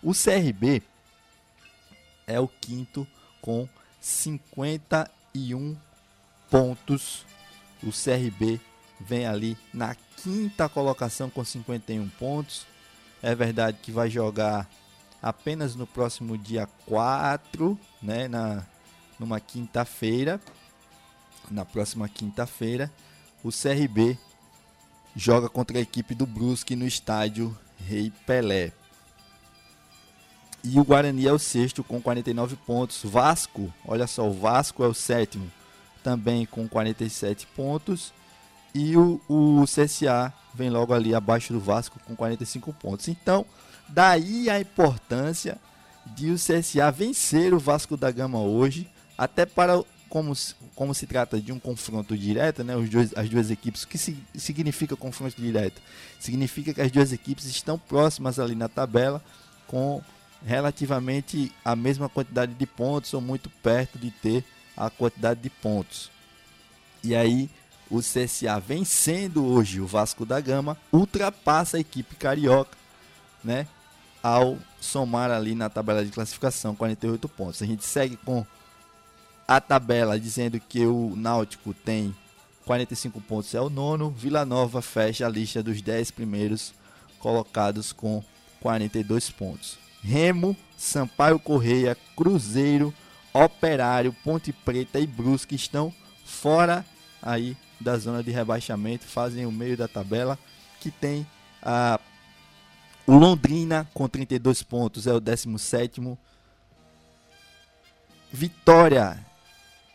O 0.02 0.12
CRB 0.12 0.82
é 2.26 2.38
o 2.38 2.46
quinto 2.46 3.06
com 3.40 3.66
51 4.02 5.76
pontos. 6.50 7.24
O 7.82 7.90
CRB 7.90 8.60
vem 9.00 9.26
ali 9.26 9.56
na 9.72 9.94
quinta 9.94 10.68
colocação 10.68 11.30
com 11.30 11.42
51 11.44 12.08
pontos. 12.10 12.66
É 13.22 13.34
verdade 13.34 13.78
que 13.80 13.90
vai 13.90 14.10
jogar 14.10 14.68
apenas 15.22 15.74
no 15.74 15.86
próximo 15.86 16.36
dia 16.36 16.68
4, 16.86 17.78
né, 18.02 18.28
na 18.28 18.66
numa 19.18 19.38
quinta-feira. 19.38 20.40
Na 21.50 21.64
próxima 21.64 22.08
quinta-feira, 22.08 22.90
o 23.42 23.50
CRB 23.50 24.18
joga 25.14 25.48
contra 25.48 25.78
a 25.78 25.80
equipe 25.80 26.14
do 26.14 26.26
Brusque 26.26 26.74
no 26.74 26.86
estádio 26.86 27.56
Rei 27.78 28.12
Pelé. 28.26 28.72
E 30.64 30.78
o 30.78 30.84
Guarani 30.84 31.26
é 31.26 31.32
o 31.32 31.38
sexto 31.38 31.82
com 31.82 32.00
49 32.00 32.56
pontos. 32.56 33.00
Vasco, 33.04 33.72
olha 33.86 34.06
só, 34.06 34.28
o 34.28 34.32
Vasco 34.32 34.84
é 34.84 34.86
o 34.86 34.94
sétimo, 34.94 35.50
também 36.02 36.46
com 36.46 36.68
47 36.68 37.46
pontos. 37.48 38.12
E 38.74 38.96
o, 38.96 39.20
o 39.28 39.64
CSA 39.64 40.32
vem 40.54 40.70
logo 40.70 40.94
ali 40.94 41.14
abaixo 41.14 41.52
do 41.52 41.60
Vasco 41.60 41.98
com 42.06 42.14
45 42.14 42.72
pontos. 42.74 43.08
Então, 43.08 43.44
daí 43.88 44.48
a 44.48 44.60
importância 44.60 45.58
de 46.06 46.30
o 46.30 46.36
CSA 46.36 46.90
vencer 46.90 47.52
o 47.52 47.58
Vasco 47.58 47.96
da 47.96 48.10
Gama 48.10 48.40
hoje, 48.40 48.88
até 49.18 49.44
para 49.44 49.82
como, 50.08 50.34
como 50.74 50.94
se 50.94 51.06
trata 51.06 51.40
de 51.40 51.52
um 51.52 51.58
confronto 51.58 52.16
direto, 52.16 52.62
né, 52.62 52.76
os 52.76 52.88
dois, 52.90 53.14
as 53.16 53.30
duas 53.30 53.50
equipes, 53.50 53.84
o 53.84 53.88
que 53.88 53.96
si, 53.96 54.22
significa 54.34 54.94
confronto 54.94 55.40
direto? 55.40 55.80
Significa 56.20 56.74
que 56.74 56.82
as 56.82 56.90
duas 56.90 57.12
equipes 57.12 57.46
estão 57.46 57.78
próximas 57.78 58.38
ali 58.38 58.54
na 58.54 58.68
tabela, 58.68 59.24
com 59.66 60.02
relativamente 60.44 61.52
a 61.64 61.76
mesma 61.76 62.08
quantidade 62.08 62.54
de 62.54 62.66
pontos, 62.66 63.12
ou 63.14 63.20
muito 63.20 63.48
perto 63.48 63.98
de 63.98 64.10
ter 64.10 64.44
a 64.76 64.90
quantidade 64.90 65.40
de 65.40 65.50
pontos. 65.50 66.10
E 67.02 67.14
aí, 67.14 67.50
o 67.90 68.00
CSA 68.00 68.58
vencendo 68.58 69.44
hoje 69.44 69.80
o 69.80 69.86
Vasco 69.86 70.24
da 70.24 70.40
Gama, 70.40 70.78
ultrapassa 70.90 71.76
a 71.76 71.80
equipe 71.80 72.16
carioca, 72.16 72.76
né? 73.44 73.66
Ao 74.22 74.56
somar 74.80 75.30
ali 75.30 75.54
na 75.54 75.68
tabela 75.68 76.04
de 76.04 76.10
classificação 76.10 76.74
48 76.74 77.28
pontos. 77.28 77.60
A 77.60 77.66
gente 77.66 77.84
segue 77.84 78.16
com 78.16 78.46
a 79.46 79.60
tabela 79.60 80.18
dizendo 80.18 80.58
que 80.58 80.86
o 80.86 81.14
Náutico 81.16 81.74
tem 81.74 82.14
45 82.64 83.20
pontos, 83.20 83.54
é 83.54 83.60
o 83.60 83.68
nono. 83.68 84.10
Vila 84.10 84.44
Nova 84.44 84.80
fecha 84.80 85.26
a 85.26 85.28
lista 85.28 85.62
dos 85.62 85.82
10 85.82 86.12
primeiros 86.12 86.72
colocados 87.18 87.92
com 87.92 88.24
42 88.60 89.30
pontos. 89.30 89.81
Remo, 90.02 90.56
Sampaio 90.76 91.38
Correia, 91.38 91.96
Cruzeiro, 92.16 92.92
Operário, 93.32 94.12
Ponte 94.24 94.52
Preta 94.52 94.98
e 94.98 95.06
Brusque 95.06 95.54
estão 95.54 95.92
fora 96.24 96.84
aí 97.22 97.56
da 97.80 97.96
zona 97.96 98.22
de 98.22 98.30
rebaixamento, 98.30 99.04
fazem 99.04 99.46
o 99.46 99.52
meio 99.52 99.76
da 99.76 99.88
tabela, 99.88 100.38
que 100.80 100.90
tem 100.90 101.26
a 101.62 102.00
o 103.04 103.16
Londrina 103.16 103.88
com 103.92 104.08
32 104.08 104.62
pontos 104.62 105.08
é 105.08 105.12
o 105.12 105.18
17 105.18 106.16
Vitória 108.32 109.26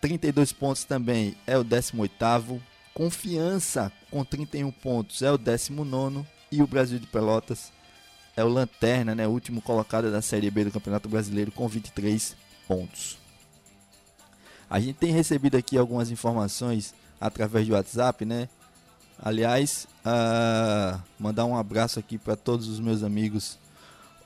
32 0.01 0.51
pontos 0.51 0.83
também 0.83 1.35
é 1.47 1.57
o 1.57 1.63
18 1.63 2.61
Confiança 2.93 3.91
com 4.11 4.25
31 4.25 4.71
pontos 4.71 5.21
é 5.21 5.31
o 5.31 5.37
19 5.37 6.25
e 6.51 6.61
o 6.61 6.67
Brasil 6.67 6.99
de 6.99 7.07
Pelotas 7.07 7.71
é 8.37 8.43
o 8.43 8.47
lanterna, 8.47 9.15
né, 9.15 9.27
último 9.27 9.59
colocado 9.61 10.11
da 10.11 10.21
Série 10.21 10.51
B 10.51 10.65
do 10.65 10.71
Campeonato 10.71 11.09
Brasileiro 11.09 11.51
com 11.51 11.67
23 11.67 12.35
pontos. 12.67 13.17
A 14.69 14.79
gente 14.79 14.93
tem 14.93 15.11
recebido 15.11 15.57
aqui 15.57 15.75
algumas 15.75 16.11
informações 16.11 16.93
através 17.19 17.67
do 17.67 17.73
WhatsApp, 17.73 18.23
né? 18.25 18.47
Aliás, 19.19 19.87
uh, 20.05 21.01
mandar 21.17 21.45
um 21.45 21.57
abraço 21.57 21.97
aqui 21.97 22.19
para 22.19 22.35
todos 22.35 22.67
os 22.67 22.79
meus 22.79 23.01
amigos 23.01 23.57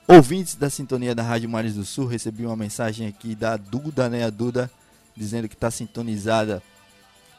ouvintes 0.06 0.56
da 0.56 0.68
sintonia 0.68 1.14
da 1.14 1.22
Rádio 1.22 1.48
Mares 1.48 1.74
do 1.74 1.84
Sul. 1.84 2.06
Recebi 2.06 2.44
uma 2.44 2.56
mensagem 2.56 3.06
aqui 3.06 3.34
da 3.34 3.56
Duda, 3.56 4.10
né? 4.10 4.24
A 4.24 4.30
Duda 4.30 4.70
dizendo 5.16 5.48
que 5.48 5.54
está 5.54 5.70
sintonizada 5.70 6.62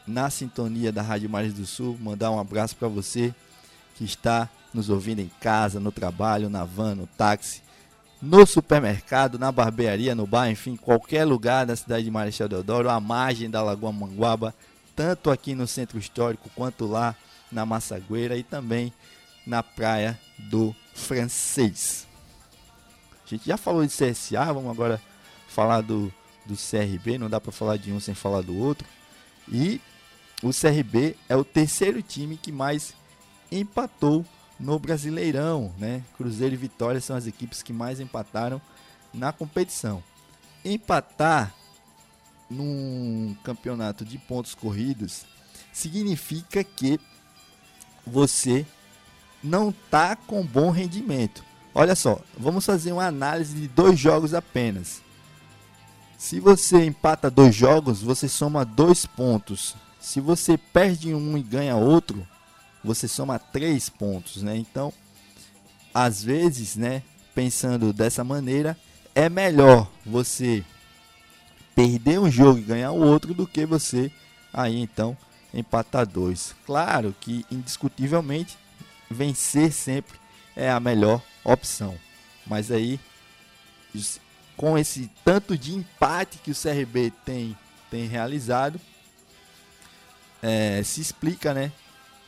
na 0.07 0.27
sintonia 0.31 0.91
da 0.91 1.03
Rádio 1.03 1.29
Mares 1.29 1.53
do 1.53 1.67
Sul. 1.67 1.95
Mandar 2.01 2.31
um 2.31 2.39
abraço 2.39 2.75
para 2.75 2.87
você 2.87 3.35
que 3.95 4.03
está 4.03 4.49
nos 4.73 4.89
ouvindo 4.89 5.19
em 5.19 5.31
casa, 5.39 5.79
no 5.79 5.91
trabalho, 5.91 6.49
na 6.49 6.65
van, 6.65 6.95
no 6.95 7.07
táxi, 7.07 7.61
no 8.21 8.45
supermercado, 8.45 9.37
na 9.37 9.51
barbearia, 9.51 10.15
no 10.15 10.25
bar, 10.25 10.49
enfim, 10.49 10.75
qualquer 10.75 11.25
lugar 11.25 11.65
da 11.65 11.75
cidade 11.75 12.05
de 12.05 12.11
Marechal 12.11 12.47
Deodoro, 12.47 12.89
à 12.89 12.99
margem 12.99 13.49
da 13.49 13.61
Lagoa 13.61 13.91
Manguaba 13.91 14.53
tanto 14.95 15.31
aqui 15.31 15.55
no 15.55 15.67
Centro 15.67 15.97
Histórico 15.97 16.49
quanto 16.55 16.85
lá 16.85 17.15
na 17.51 17.65
Massagueira 17.65 18.37
e 18.37 18.43
também 18.43 18.93
na 19.45 19.61
Praia 19.61 20.19
do 20.37 20.75
Francês. 20.93 22.07
A 23.25 23.29
gente 23.29 23.45
já 23.45 23.57
falou 23.57 23.85
de 23.85 23.91
CSA, 23.91 24.45
vamos 24.53 24.71
agora 24.71 25.01
falar 25.47 25.81
do, 25.81 26.13
do 26.45 26.55
CRB, 26.55 27.17
não 27.17 27.29
dá 27.29 27.39
para 27.39 27.51
falar 27.51 27.77
de 27.77 27.91
um 27.91 27.99
sem 27.99 28.13
falar 28.13 28.41
do 28.41 28.57
outro. 28.57 28.87
E 29.51 29.81
o 30.41 30.51
CRB 30.51 31.15
é 31.27 31.35
o 31.35 31.43
terceiro 31.43 32.01
time 32.01 32.37
que 32.37 32.51
mais 32.51 32.93
empatou 33.51 34.25
no 34.63 34.79
Brasileirão, 34.79 35.73
né? 35.77 36.01
Cruzeiro 36.17 36.55
e 36.55 36.57
Vitória 36.57 37.01
são 37.01 37.15
as 37.15 37.27
equipes 37.27 37.61
que 37.61 37.73
mais 37.73 37.99
empataram 37.99 38.61
na 39.13 39.33
competição. 39.33 40.01
Empatar 40.63 41.53
num 42.49 43.35
campeonato 43.43 44.05
de 44.05 44.17
pontos 44.17 44.55
corridos 44.55 45.25
significa 45.73 46.63
que 46.63 46.99
você 48.07 48.65
não 49.43 49.73
tá 49.91 50.15
com 50.15 50.45
bom 50.45 50.71
rendimento. 50.71 51.43
Olha 51.75 51.95
só, 51.95 52.19
vamos 52.37 52.65
fazer 52.65 52.93
uma 52.93 53.05
análise 53.05 53.55
de 53.55 53.67
dois 53.67 53.99
jogos 53.99 54.33
apenas. 54.33 55.01
Se 56.17 56.39
você 56.39 56.85
empata 56.85 57.29
dois 57.29 57.53
jogos, 57.53 58.01
você 58.01 58.29
soma 58.29 58.63
dois 58.63 59.05
pontos. 59.05 59.75
Se 59.99 60.21
você 60.21 60.57
perde 60.57 61.13
um 61.13 61.37
e 61.37 61.43
ganha 61.43 61.75
outro, 61.75 62.25
você 62.83 63.07
soma 63.07 63.39
três 63.39 63.89
pontos, 63.89 64.43
né? 64.43 64.55
Então, 64.55 64.93
às 65.93 66.23
vezes, 66.23 66.75
né, 66.75 67.03
pensando 67.33 67.93
dessa 67.93 68.23
maneira, 68.23 68.77
é 69.15 69.29
melhor 69.29 69.89
você 70.05 70.63
perder 71.75 72.19
um 72.19 72.29
jogo 72.29 72.59
e 72.59 72.63
ganhar 72.63 72.91
o 72.91 73.01
outro 73.01 73.33
do 73.33 73.47
que 73.47 73.65
você 73.65 74.11
aí 74.53 74.79
então 74.79 75.17
empatar 75.53 76.05
dois. 76.05 76.55
Claro 76.65 77.15
que 77.19 77.45
indiscutivelmente 77.51 78.57
vencer 79.09 79.71
sempre 79.71 80.19
é 80.55 80.69
a 80.69 80.79
melhor 80.79 81.21
opção, 81.43 81.97
mas 82.45 82.71
aí 82.71 82.99
com 84.57 84.77
esse 84.77 85.09
tanto 85.23 85.57
de 85.57 85.73
empate 85.73 86.39
que 86.39 86.51
o 86.51 86.55
CRB 86.55 87.11
tem 87.25 87.55
tem 87.89 88.07
realizado 88.07 88.79
é, 90.41 90.81
se 90.83 90.99
explica, 90.99 91.53
né? 91.53 91.71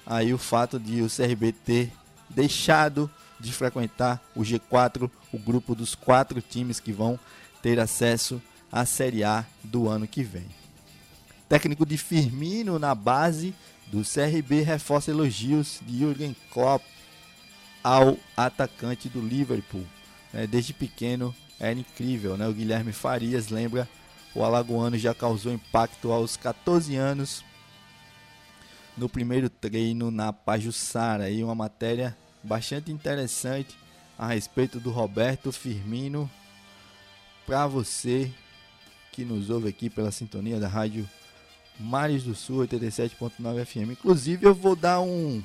Aí 0.06 0.34
o 0.34 0.38
fato 0.38 0.80
de 0.80 1.02
o 1.02 1.10
CRB 1.10 1.52
ter 1.52 1.92
deixado 2.30 3.10
de 3.40 3.52
frequentar 3.52 4.22
o 4.36 4.42
G4, 4.42 5.10
o 5.32 5.38
grupo 5.38 5.76
dos 5.76 5.96
quatro 5.96 6.42
times 6.42 6.80
que 6.80 6.92
vão 6.92 7.20
ter 7.62 7.80
acesso 7.80 8.42
a 8.72 8.86
Série 8.86 9.24
A 9.24 9.46
do 9.64 9.88
ano 9.88 10.08
que 10.08 10.24
vem. 10.24 10.46
Técnico 11.48 11.86
de 11.86 11.98
Firmino 11.98 12.80
na 12.80 12.94
base 12.96 13.54
do 13.88 14.02
CRB 14.02 14.62
reforça 14.62 15.12
elogios 15.12 15.80
de 15.86 16.00
Jürgen 16.00 16.36
Klopp 16.52 16.84
ao 17.84 18.18
atacante 18.36 19.08
do 19.08 19.22
Liverpool. 19.22 19.86
É, 20.34 20.48
desde 20.48 20.74
pequeno 20.74 21.34
é 21.60 21.72
incrível, 21.72 22.36
né? 22.36 22.48
O 22.48 22.54
Guilherme 22.54 22.92
Farias 22.92 23.50
lembra 23.50 23.88
o 24.34 24.44
alagoano 24.44 24.98
já 24.98 25.14
causou 25.14 25.54
impacto 25.54 26.12
aos 26.12 26.36
14 26.36 26.96
anos 26.96 27.44
no 28.98 29.10
primeiro 29.10 29.50
treino 29.50 30.10
na 30.12 30.32
Pajussara. 30.32 31.30
E 31.30 31.44
uma 31.44 31.56
matéria 31.56 32.16
bastante 32.44 32.92
interessante 32.92 33.76
a 34.18 34.28
respeito 34.28 34.80
do 34.80 34.92
Roberto 34.92 35.52
Firmino 35.52 36.30
para 37.46 37.68
você 37.68 38.32
que 39.12 39.24
nos 39.24 39.50
ouve 39.50 39.70
aqui 39.70 39.90
pela 39.90 40.12
sintonia 40.12 40.60
da 40.60 40.68
rádio 40.68 41.10
Mares 41.80 42.24
do 42.24 42.36
Sul 42.36 42.66
87.9 42.66 43.66
FM. 43.66 43.92
Inclusive 43.92 44.46
eu 44.46 44.54
vou 44.54 44.76
dar 44.76 45.02
um 45.02 45.44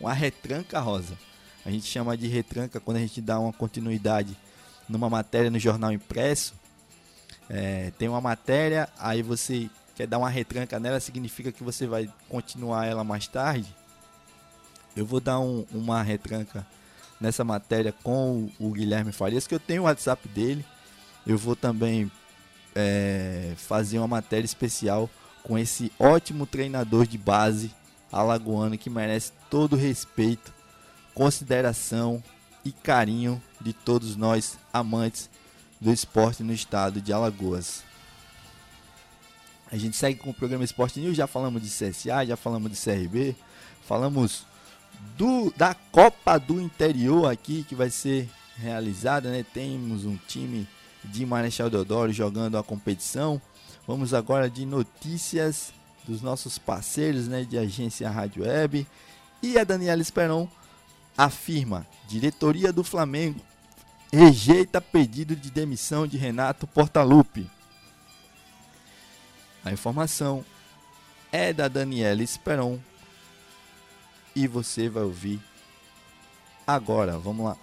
uma 0.00 0.12
retranca 0.12 0.80
rosa. 0.80 1.16
A 1.64 1.70
gente 1.70 1.86
chama 1.86 2.16
de 2.16 2.26
retranca 2.26 2.80
quando 2.80 2.96
a 2.96 3.00
gente 3.00 3.20
dá 3.20 3.38
uma 3.38 3.52
continuidade 3.52 4.36
numa 4.88 5.08
matéria 5.08 5.50
no 5.50 5.58
jornal 5.58 5.92
impresso. 5.92 6.54
É, 7.48 7.92
tem 7.98 8.08
uma 8.08 8.20
matéria, 8.20 8.88
aí 8.98 9.22
você 9.22 9.70
quer 9.94 10.06
dar 10.06 10.18
uma 10.18 10.28
retranca 10.28 10.78
nela, 10.78 11.00
significa 11.00 11.52
que 11.52 11.62
você 11.62 11.86
vai 11.86 12.08
continuar 12.28 12.86
ela 12.86 13.04
mais 13.04 13.26
tarde. 13.26 13.74
Eu 14.96 15.06
vou 15.06 15.20
dar 15.20 15.40
um, 15.40 15.64
uma 15.72 16.02
retranca 16.02 16.66
nessa 17.20 17.44
matéria 17.44 17.92
com 18.02 18.50
o, 18.58 18.68
o 18.68 18.72
Guilherme 18.72 19.12
Farias, 19.12 19.46
que 19.46 19.54
eu 19.54 19.60
tenho 19.60 19.82
o 19.82 19.84
WhatsApp 19.84 20.28
dele. 20.28 20.64
Eu 21.26 21.38
vou 21.38 21.54
também 21.54 22.10
é, 22.74 23.54
fazer 23.56 23.98
uma 23.98 24.08
matéria 24.08 24.44
especial 24.44 25.08
com 25.42 25.58
esse 25.58 25.92
ótimo 25.98 26.46
treinador 26.46 27.06
de 27.06 27.18
base 27.18 27.72
alagoano 28.10 28.76
que 28.76 28.90
merece 28.90 29.32
todo 29.48 29.76
respeito, 29.76 30.52
consideração 31.14 32.22
e 32.64 32.70
carinho 32.70 33.42
de 33.60 33.72
todos 33.72 34.16
nós 34.16 34.58
amantes 34.72 35.30
do 35.80 35.92
esporte 35.92 36.42
no 36.42 36.52
estado 36.52 37.00
de 37.00 37.12
Alagoas. 37.12 37.82
A 39.72 39.78
gente 39.78 39.96
segue 39.96 40.18
com 40.18 40.28
o 40.28 40.34
programa 40.34 40.62
Esporte 40.62 41.00
News, 41.00 41.16
já 41.16 41.26
falamos 41.26 41.62
de 41.62 41.68
CSA, 41.68 42.26
já 42.26 42.36
falamos 42.36 42.70
de 42.70 42.76
CRB, 42.76 43.34
falamos 43.88 44.44
do 45.16 45.50
da 45.56 45.72
Copa 45.72 46.36
do 46.36 46.60
Interior 46.60 47.32
aqui 47.32 47.64
que 47.66 47.74
vai 47.74 47.88
ser 47.88 48.28
realizada, 48.58 49.30
né? 49.30 49.42
Temos 49.42 50.04
um 50.04 50.18
time 50.28 50.68
de 51.02 51.24
Marechal 51.24 51.70
Deodoro 51.70 52.12
jogando 52.12 52.58
a 52.58 52.62
competição. 52.62 53.40
Vamos 53.88 54.12
agora 54.12 54.50
de 54.50 54.66
notícias 54.66 55.72
dos 56.06 56.20
nossos 56.20 56.58
parceiros, 56.58 57.26
né, 57.26 57.42
de 57.42 57.56
agência 57.56 58.10
Rádio 58.10 58.44
Web. 58.44 58.86
E 59.42 59.58
a 59.58 59.64
Daniela 59.64 60.02
Esperon 60.02 60.46
afirma: 61.16 61.86
diretoria 62.06 62.74
do 62.74 62.84
Flamengo 62.84 63.40
rejeita 64.12 64.82
pedido 64.82 65.34
de 65.34 65.50
demissão 65.50 66.06
de 66.06 66.18
Renato 66.18 66.66
Portaluppi. 66.66 67.50
A 69.64 69.70
informação 69.70 70.44
é 71.30 71.52
da 71.52 71.68
Daniela 71.68 72.22
Esperon 72.22 72.78
e 74.34 74.46
você 74.46 74.88
vai 74.88 75.04
ouvir 75.04 75.40
agora. 76.66 77.18
Vamos 77.18 77.46
lá. 77.46 77.56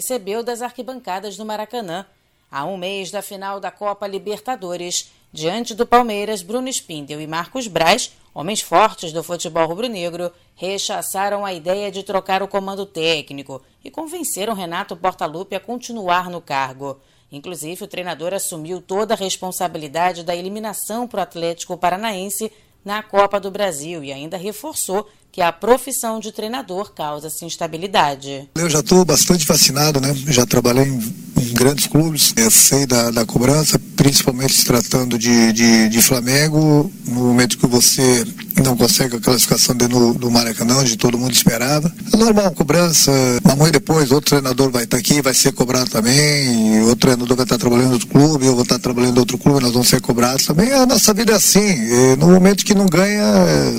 recebeu 0.00 0.42
das 0.42 0.62
arquibancadas 0.62 1.36
do 1.36 1.44
Maracanã, 1.44 2.06
a 2.50 2.64
um 2.64 2.78
mês 2.78 3.10
da 3.10 3.20
final 3.20 3.60
da 3.60 3.70
Copa 3.70 4.06
Libertadores, 4.06 5.12
Diante 5.32 5.76
do 5.76 5.86
Palmeiras, 5.86 6.42
Bruno 6.42 6.68
Spindel 6.68 7.20
e 7.20 7.26
Marcos 7.26 7.68
Braz, 7.68 8.10
homens 8.34 8.60
fortes 8.60 9.12
do 9.12 9.22
futebol 9.22 9.64
rubro-negro, 9.64 10.32
rechaçaram 10.56 11.44
a 11.46 11.52
ideia 11.52 11.88
de 11.88 12.02
trocar 12.02 12.42
o 12.42 12.48
comando 12.48 12.84
técnico 12.84 13.62
e 13.84 13.92
convenceram 13.92 14.54
Renato 14.54 14.96
Portaluppi 14.96 15.54
a 15.54 15.60
continuar 15.60 16.28
no 16.28 16.40
cargo. 16.40 16.98
Inclusive, 17.30 17.84
o 17.84 17.86
treinador 17.86 18.34
assumiu 18.34 18.80
toda 18.80 19.14
a 19.14 19.16
responsabilidade 19.16 20.24
da 20.24 20.34
eliminação 20.34 21.06
para 21.06 21.20
o 21.20 21.22
Atlético 21.22 21.76
Paranaense 21.76 22.50
na 22.84 23.00
Copa 23.00 23.38
do 23.38 23.52
Brasil 23.52 24.02
e 24.02 24.12
ainda 24.12 24.36
reforçou 24.36 25.08
que 25.32 25.40
a 25.40 25.52
profissão 25.52 26.18
de 26.18 26.32
treinador 26.32 26.92
causa-se 26.92 27.44
instabilidade. 27.44 28.48
Eu 28.54 28.68
já 28.68 28.80
estou 28.80 29.04
bastante 29.04 29.46
vacinado, 29.46 30.00
né? 30.00 30.12
Já 30.26 30.44
trabalhei 30.44 30.84
em, 30.84 31.30
grandes 31.54 31.86
clubes, 31.86 32.32
eu 32.36 32.50
sei 32.50 32.86
da, 32.86 33.10
da 33.10 33.24
cobrança, 33.24 33.78
principalmente 33.96 34.52
se 34.52 34.64
tratando 34.64 35.18
de, 35.18 35.52
de, 35.52 35.88
de, 35.88 36.02
Flamengo, 36.02 36.90
no 37.06 37.14
momento 37.14 37.58
que 37.58 37.66
você 37.66 38.24
não 38.62 38.76
consegue 38.76 39.16
a 39.16 39.20
classificação 39.20 39.74
dentro 39.74 40.14
do 40.14 40.30
Maracanã, 40.30 40.78
onde 40.78 40.96
todo 40.96 41.18
mundo 41.18 41.32
esperava. 41.32 41.92
É 42.12 42.16
normal, 42.16 42.50
cobrança, 42.52 43.10
amanhã 43.44 43.72
depois 43.72 44.10
outro 44.10 44.30
treinador 44.30 44.70
vai 44.70 44.84
estar 44.84 44.98
aqui, 44.98 45.22
vai 45.22 45.34
ser 45.34 45.52
cobrado 45.52 45.90
também, 45.90 46.80
outro 46.82 47.08
treinador 47.08 47.36
vai 47.36 47.44
estar 47.44 47.58
trabalhando 47.58 47.90
em 47.90 47.94
outro 47.94 48.08
clube, 48.08 48.46
eu 48.46 48.54
vou 48.54 48.62
estar 48.62 48.78
trabalhando 48.78 49.16
em 49.16 49.20
outro 49.20 49.38
clube, 49.38 49.60
nós 49.60 49.72
vamos 49.72 49.88
ser 49.88 50.00
cobrados 50.00 50.46
também. 50.46 50.72
A 50.72 50.86
nossa 50.86 51.12
vida 51.14 51.32
é 51.32 51.36
assim, 51.36 52.16
no 52.16 52.28
momento 52.28 52.64
que 52.64 52.74
não 52.74 52.86
ganha, 52.86 53.24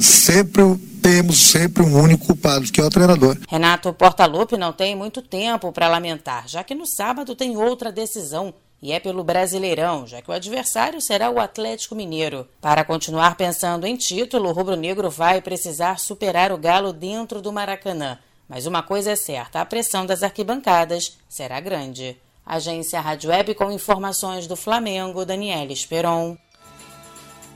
sempre 0.01 0.63
temos 1.01 1.37
sempre 1.37 1.83
um 1.83 1.99
único 1.99 2.27
culpado, 2.27 2.71
que 2.71 2.79
é 2.79 2.83
o 2.83 2.89
treinador. 2.89 3.37
Renato 3.47 3.91
Portaluppi 3.93 4.57
não 4.57 4.71
tem 4.71 4.95
muito 4.95 5.21
tempo 5.21 5.71
para 5.71 5.87
lamentar, 5.87 6.47
já 6.47 6.63
que 6.63 6.75
no 6.75 6.85
sábado 6.85 7.35
tem 7.35 7.57
outra 7.57 7.91
decisão 7.91 8.53
e 8.81 8.91
é 8.91 8.99
pelo 8.99 9.23
Brasileirão, 9.23 10.07
já 10.07 10.21
que 10.21 10.31
o 10.31 10.33
adversário 10.33 10.99
será 10.99 11.29
o 11.29 11.39
Atlético 11.39 11.93
Mineiro. 11.93 12.47
Para 12.59 12.83
continuar 12.83 13.35
pensando 13.35 13.85
em 13.85 13.95
título, 13.95 14.49
o 14.49 14.53
rubro-negro 14.53 15.09
vai 15.09 15.39
precisar 15.39 15.99
superar 15.99 16.51
o 16.51 16.57
Galo 16.57 16.91
dentro 16.91 17.41
do 17.41 17.53
Maracanã. 17.53 18.17
Mas 18.49 18.65
uma 18.65 18.81
coisa 18.81 19.11
é 19.11 19.15
certa, 19.15 19.61
a 19.61 19.65
pressão 19.65 20.05
das 20.05 20.23
arquibancadas 20.23 21.17
será 21.29 21.59
grande. 21.59 22.17
Agência 22.43 22.99
Rádio 22.99 23.29
Web 23.29 23.53
com 23.53 23.71
informações 23.71 24.47
do 24.47 24.55
Flamengo, 24.55 25.25
Daniela 25.25 25.71
Esperon. 25.71 26.35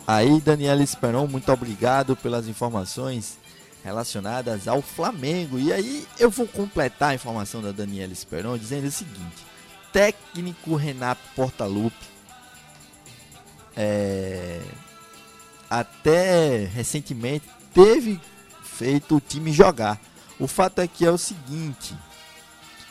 Aí, 0.08 0.40
Daniela 0.40 0.84
Esperon, 0.84 1.28
muito 1.28 1.52
obrigado 1.52 2.16
pelas 2.16 2.48
informações 2.48 3.38
relacionadas 3.84 4.68
ao 4.68 4.82
Flamengo. 4.82 5.58
E 5.58 5.74
aí, 5.74 6.08
eu 6.20 6.30
vou 6.30 6.48
completar 6.48 7.10
a 7.10 7.16
informação 7.16 7.62
da 7.62 7.72
Daniela 7.72 8.14
Esperon 8.14 8.58
dizendo 8.58 8.88
o 8.88 8.92
seguinte: 8.92 9.46
técnico 9.92 10.76
Renato 10.76 11.22
Portaluppi 11.36 12.16
é, 13.76 14.62
até 15.70 16.66
recentemente 16.66 17.46
teve 17.74 18.20
feito 18.64 19.18
o 19.18 19.22
time 19.22 19.52
jogar. 19.52 20.00
O 20.40 20.48
fato 20.48 20.80
é 20.80 20.88
que 20.88 21.06
é 21.06 21.12
o 21.12 21.18
seguinte: 21.18 21.96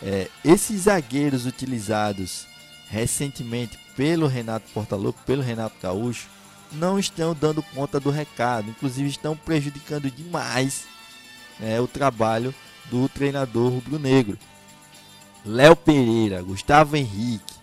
é, 0.02 0.28
esses 0.44 0.82
zagueiros 0.82 1.46
utilizados 1.46 2.46
recentemente 2.88 3.78
pelo 3.96 4.26
Renato 4.26 4.70
Portaluppi, 4.72 5.20
pelo 5.24 5.42
Renato 5.42 5.76
Gaúcho, 5.80 6.28
não 6.72 6.98
estão 6.98 7.34
dando 7.34 7.62
conta 7.62 8.00
do 8.00 8.10
recado, 8.10 8.70
inclusive 8.70 9.08
estão 9.08 9.36
prejudicando 9.36 10.10
demais 10.10 10.84
é, 11.60 11.80
o 11.80 11.86
trabalho 11.86 12.54
do 12.90 13.08
treinador 13.08 13.70
rubro-negro. 13.70 14.38
Léo 15.44 15.76
Pereira, 15.76 16.42
Gustavo 16.42 16.96
Henrique, 16.96 17.54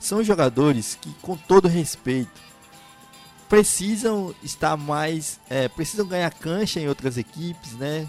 são 0.00 0.22
jogadores 0.22 0.98
que, 1.00 1.12
com 1.22 1.36
todo 1.36 1.68
respeito, 1.68 2.42
precisam 3.48 4.34
estar 4.42 4.76
mais, 4.76 5.38
é, 5.48 5.68
precisam 5.68 6.06
ganhar 6.06 6.32
cancha 6.32 6.80
em 6.80 6.88
outras 6.88 7.16
equipes, 7.16 7.72
né? 7.72 8.06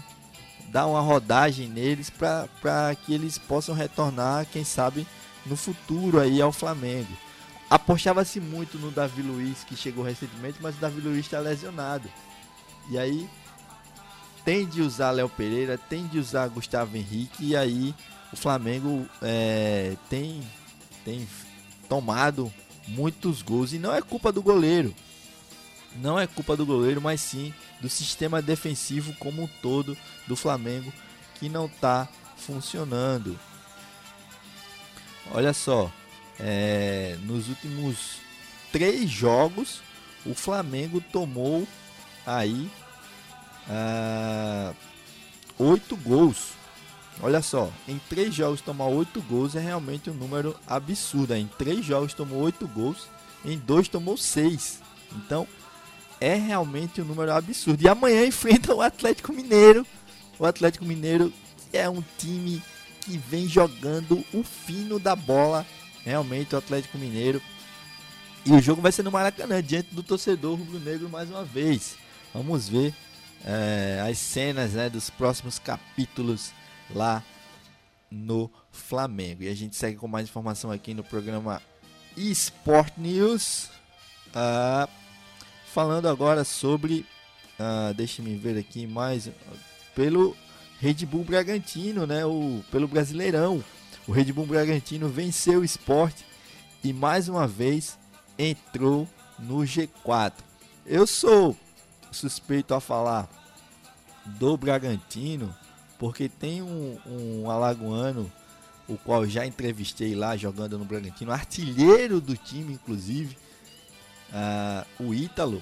Dar 0.68 0.86
uma 0.86 1.00
rodagem 1.00 1.68
neles 1.68 2.10
para 2.10 2.94
que 2.94 3.14
eles 3.14 3.38
possam 3.38 3.74
retornar, 3.74 4.46
quem 4.46 4.64
sabe, 4.64 5.06
no 5.44 5.56
futuro 5.56 6.20
aí 6.20 6.42
ao 6.42 6.52
Flamengo. 6.52 7.12
Apostava-se 7.68 8.40
muito 8.40 8.78
no 8.78 8.90
Davi 8.90 9.22
Luiz, 9.22 9.64
que 9.64 9.76
chegou 9.76 10.04
recentemente, 10.04 10.58
mas 10.60 10.76
o 10.76 10.80
Davi 10.80 11.00
Luiz 11.00 11.26
está 11.26 11.40
lesionado. 11.40 12.08
E 12.88 12.96
aí 12.96 13.28
tem 14.44 14.64
de 14.64 14.80
usar 14.80 15.10
Léo 15.10 15.28
Pereira, 15.28 15.76
tem 15.76 16.06
de 16.06 16.18
usar 16.18 16.46
Gustavo 16.48 16.96
Henrique, 16.96 17.44
e 17.44 17.56
aí 17.56 17.92
o 18.32 18.36
Flamengo 18.36 19.08
é, 19.20 19.96
tem, 20.08 20.40
tem 21.04 21.26
tomado 21.88 22.52
muitos 22.86 23.42
gols. 23.42 23.72
E 23.72 23.78
não 23.78 23.92
é 23.92 24.00
culpa 24.00 24.30
do 24.30 24.40
goleiro. 24.40 24.94
Não 25.96 26.20
é 26.20 26.26
culpa 26.26 26.56
do 26.56 26.66
goleiro, 26.66 27.00
mas 27.00 27.20
sim 27.20 27.52
do 27.80 27.88
sistema 27.88 28.40
defensivo 28.40 29.14
como 29.14 29.42
um 29.42 29.48
todo 29.60 29.96
do 30.26 30.36
Flamengo 30.36 30.92
que 31.34 31.48
não 31.48 31.66
está 31.66 32.08
funcionando. 32.36 33.38
Olha 35.32 35.52
só, 35.52 35.90
é, 36.38 37.16
nos 37.22 37.48
últimos 37.48 38.18
três 38.72 39.10
jogos, 39.10 39.80
o 40.24 40.34
Flamengo 40.34 41.00
tomou 41.12 41.66
aí 42.26 42.70
ah, 43.68 44.72
oito 45.58 45.96
gols. 45.96 46.54
Olha 47.22 47.40
só, 47.40 47.72
em 47.88 47.98
três 48.10 48.34
jogos 48.34 48.60
tomar 48.60 48.86
oito 48.86 49.22
gols 49.22 49.56
é 49.56 49.60
realmente 49.60 50.10
um 50.10 50.14
número 50.14 50.54
absurdo. 50.66 51.34
Em 51.34 51.46
três 51.58 51.84
jogos 51.84 52.12
tomou 52.12 52.42
oito 52.42 52.68
gols, 52.68 53.08
em 53.44 53.56
dois 53.56 53.88
tomou 53.88 54.16
seis. 54.16 54.80
Então 55.12 55.48
é 56.20 56.34
realmente 56.34 57.00
um 57.00 57.04
número 57.04 57.32
absurdo. 57.32 57.82
E 57.82 57.88
amanhã 57.88 58.26
enfrenta 58.26 58.74
o 58.74 58.82
Atlético 58.82 59.32
Mineiro. 59.32 59.86
O 60.38 60.44
Atlético 60.44 60.84
Mineiro 60.84 61.32
é 61.72 61.88
um 61.88 62.04
time 62.18 62.62
que 63.00 63.16
vem 63.16 63.48
jogando 63.48 64.22
o 64.34 64.42
fino 64.42 64.98
da 64.98 65.16
bola 65.16 65.66
realmente 66.06 66.54
o 66.54 66.58
Atlético 66.58 66.96
Mineiro. 66.96 67.42
E 68.46 68.52
o 68.52 68.60
jogo 68.60 68.80
vai 68.80 68.92
ser 68.92 69.02
no 69.02 69.10
Maracanã, 69.10 69.60
diante 69.60 69.92
do 69.92 70.04
torcedor 70.04 70.56
rubro-negro 70.56 71.08
mais 71.10 71.28
uma 71.28 71.44
vez. 71.44 71.96
Vamos 72.32 72.68
ver 72.68 72.94
é, 73.44 74.06
as 74.08 74.16
cenas 74.16 74.72
né, 74.72 74.88
dos 74.88 75.10
próximos 75.10 75.58
capítulos 75.58 76.52
lá 76.94 77.24
no 78.08 78.48
Flamengo. 78.70 79.42
E 79.42 79.48
a 79.48 79.54
gente 79.54 79.74
segue 79.74 79.96
com 79.96 80.06
mais 80.06 80.28
informação 80.28 80.70
aqui 80.70 80.94
no 80.94 81.02
programa 81.02 81.60
eSport 82.16 82.92
News. 82.96 83.68
Uh, 84.28 84.88
falando 85.72 86.08
agora 86.08 86.44
sobre. 86.44 87.04
Uh, 87.58 87.92
Deixe-me 87.94 88.36
ver 88.36 88.56
aqui 88.56 88.86
mais. 88.86 89.28
Pelo 89.92 90.36
Red 90.78 91.06
Bull 91.06 91.24
Bragantino, 91.24 92.06
né? 92.06 92.24
O, 92.24 92.62
pelo 92.70 92.86
Brasileirão. 92.86 93.64
O 94.06 94.12
Red 94.12 94.32
Bull 94.32 94.46
Bragantino 94.46 95.08
venceu 95.08 95.60
o 95.60 95.64
esporte 95.64 96.24
e 96.82 96.92
mais 96.92 97.28
uma 97.28 97.46
vez 97.46 97.98
entrou 98.38 99.08
no 99.38 99.58
G4. 99.58 100.32
Eu 100.84 101.06
sou 101.06 101.56
suspeito 102.12 102.72
a 102.72 102.80
falar 102.80 103.28
do 104.24 104.56
Bragantino, 104.56 105.52
porque 105.98 106.28
tem 106.28 106.62
um, 106.62 106.98
um 107.04 107.50
alagoano, 107.50 108.30
o 108.86 108.96
qual 108.96 109.26
já 109.26 109.44
entrevistei 109.44 110.14
lá 110.14 110.36
jogando 110.36 110.78
no 110.78 110.84
Bragantino, 110.84 111.32
artilheiro 111.32 112.20
do 112.20 112.36
time, 112.36 112.74
inclusive, 112.74 113.36
uh, 114.30 115.02
o 115.02 115.12
Ítalo. 115.12 115.60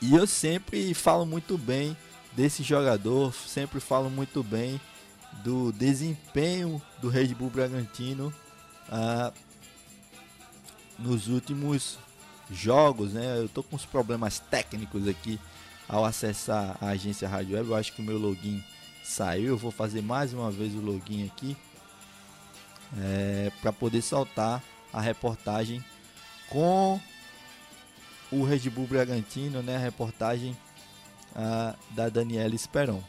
E 0.00 0.14
eu 0.14 0.26
sempre 0.26 0.94
falo 0.94 1.26
muito 1.26 1.58
bem 1.58 1.96
desse 2.32 2.62
jogador, 2.62 3.34
sempre 3.34 3.80
falo 3.80 4.08
muito 4.08 4.40
bem 4.42 4.80
do 5.42 5.72
desempenho 5.72 6.80
do 7.00 7.08
Red 7.08 7.28
Bull 7.34 7.50
Bragantino 7.50 8.32
uh, 8.88 9.32
nos 10.98 11.28
últimos 11.28 11.98
jogos, 12.50 13.12
né? 13.12 13.38
Eu 13.38 13.48
tô 13.48 13.62
com 13.62 13.76
uns 13.76 13.84
problemas 13.84 14.38
técnicos 14.38 15.08
aqui 15.08 15.40
ao 15.88 16.04
acessar 16.04 16.76
a 16.80 16.88
agência 16.88 17.28
Rádio 17.28 17.56
Web. 17.56 17.70
Eu 17.70 17.76
acho 17.76 17.92
que 17.92 18.00
o 18.00 18.04
meu 18.04 18.18
login 18.18 18.62
saiu. 19.02 19.48
Eu 19.48 19.58
vou 19.58 19.70
fazer 19.70 20.02
mais 20.02 20.32
uma 20.32 20.50
vez 20.50 20.74
o 20.74 20.80
login 20.80 21.26
aqui 21.26 21.56
é, 22.98 23.50
para 23.60 23.72
poder 23.72 24.02
soltar 24.02 24.62
a 24.92 25.00
reportagem 25.00 25.84
com 26.48 27.00
o 28.30 28.44
Red 28.44 28.70
Bull 28.70 28.86
Bragantino, 28.86 29.62
né? 29.62 29.76
A 29.76 29.80
reportagem 29.80 30.56
a, 31.34 31.74
da 31.90 32.08
Daniela 32.08 32.54
Esperon. 32.54 33.02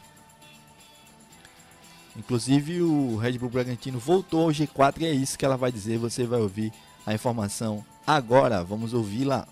Inclusive 2.18 2.82
o 2.82 3.16
Red 3.16 3.38
Bull 3.38 3.50
Bragantino 3.50 3.98
voltou 3.98 4.44
ao 4.44 4.50
G4 4.50 5.00
e 5.00 5.06
é 5.06 5.12
isso 5.12 5.38
que 5.38 5.44
ela 5.44 5.56
vai 5.56 5.70
dizer. 5.70 5.98
Você 5.98 6.24
vai 6.24 6.40
ouvir 6.40 6.72
a 7.04 7.12
informação 7.12 7.84
agora. 8.06 8.64
Vamos 8.64 8.94
ouvi-la. 8.94 9.46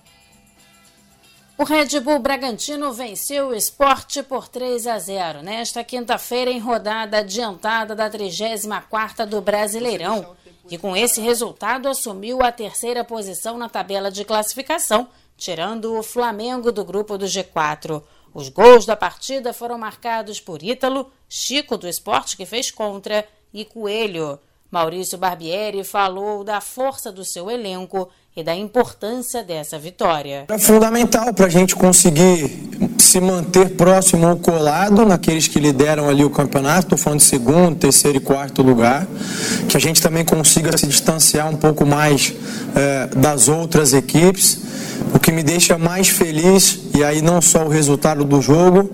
O 1.56 1.62
Red 1.62 2.00
Bull 2.00 2.18
Bragantino 2.18 2.92
venceu 2.92 3.48
o 3.48 3.54
esporte 3.54 4.24
por 4.24 4.48
3 4.48 4.88
a 4.88 4.98
0 4.98 5.42
nesta 5.42 5.84
quinta-feira 5.84 6.50
em 6.50 6.58
rodada 6.58 7.18
adiantada 7.18 7.94
da 7.94 8.10
34ª 8.10 9.24
do 9.24 9.40
Brasileirão. 9.40 10.34
E 10.68 10.76
com 10.76 10.96
esse 10.96 11.20
resultado 11.20 11.88
assumiu 11.88 12.42
a 12.42 12.50
terceira 12.50 13.04
posição 13.04 13.56
na 13.56 13.68
tabela 13.68 14.10
de 14.10 14.24
classificação, 14.24 15.06
tirando 15.36 15.96
o 15.96 16.02
Flamengo 16.02 16.72
do 16.72 16.84
grupo 16.84 17.16
do 17.16 17.26
G4. 17.26 18.02
Os 18.34 18.48
gols 18.48 18.84
da 18.84 18.96
partida 18.96 19.52
foram 19.52 19.78
marcados 19.78 20.40
por 20.40 20.60
Ítalo, 20.60 21.12
Chico 21.28 21.78
do 21.78 21.86
esporte 21.86 22.36
que 22.36 22.44
fez 22.44 22.68
contra 22.68 23.24
e 23.52 23.64
Coelho. 23.64 24.40
Maurício 24.68 25.16
Barbieri 25.16 25.84
falou 25.84 26.42
da 26.42 26.60
força 26.60 27.12
do 27.12 27.24
seu 27.24 27.48
elenco 27.48 28.10
e 28.36 28.42
da 28.42 28.54
importância 28.54 29.44
dessa 29.44 29.78
vitória. 29.78 30.46
É 30.48 30.58
fundamental 30.58 31.32
para 31.32 31.46
a 31.46 31.48
gente 31.48 31.76
conseguir 31.76 32.50
se 32.98 33.20
manter 33.20 33.70
próximo 33.70 34.28
ou 34.28 34.36
colado 34.36 35.06
naqueles 35.06 35.46
que 35.46 35.60
lideram 35.60 36.08
ali 36.08 36.24
o 36.24 36.30
campeonato, 36.30 36.80
estou 36.80 36.98
falando 36.98 37.20
de 37.20 37.26
segundo, 37.26 37.76
terceiro 37.76 38.18
e 38.18 38.20
quarto 38.20 38.60
lugar, 38.60 39.06
que 39.68 39.76
a 39.76 39.80
gente 39.80 40.02
também 40.02 40.24
consiga 40.24 40.76
se 40.76 40.84
distanciar 40.84 41.48
um 41.48 41.56
pouco 41.56 41.86
mais 41.86 42.34
é, 42.74 43.06
das 43.14 43.46
outras 43.46 43.92
equipes, 43.92 44.58
o 45.14 45.20
que 45.20 45.30
me 45.30 45.44
deixa 45.44 45.78
mais 45.78 46.08
feliz, 46.08 46.80
e 46.92 47.04
aí 47.04 47.22
não 47.22 47.40
só 47.40 47.64
o 47.64 47.68
resultado 47.68 48.24
do 48.24 48.42
jogo, 48.42 48.90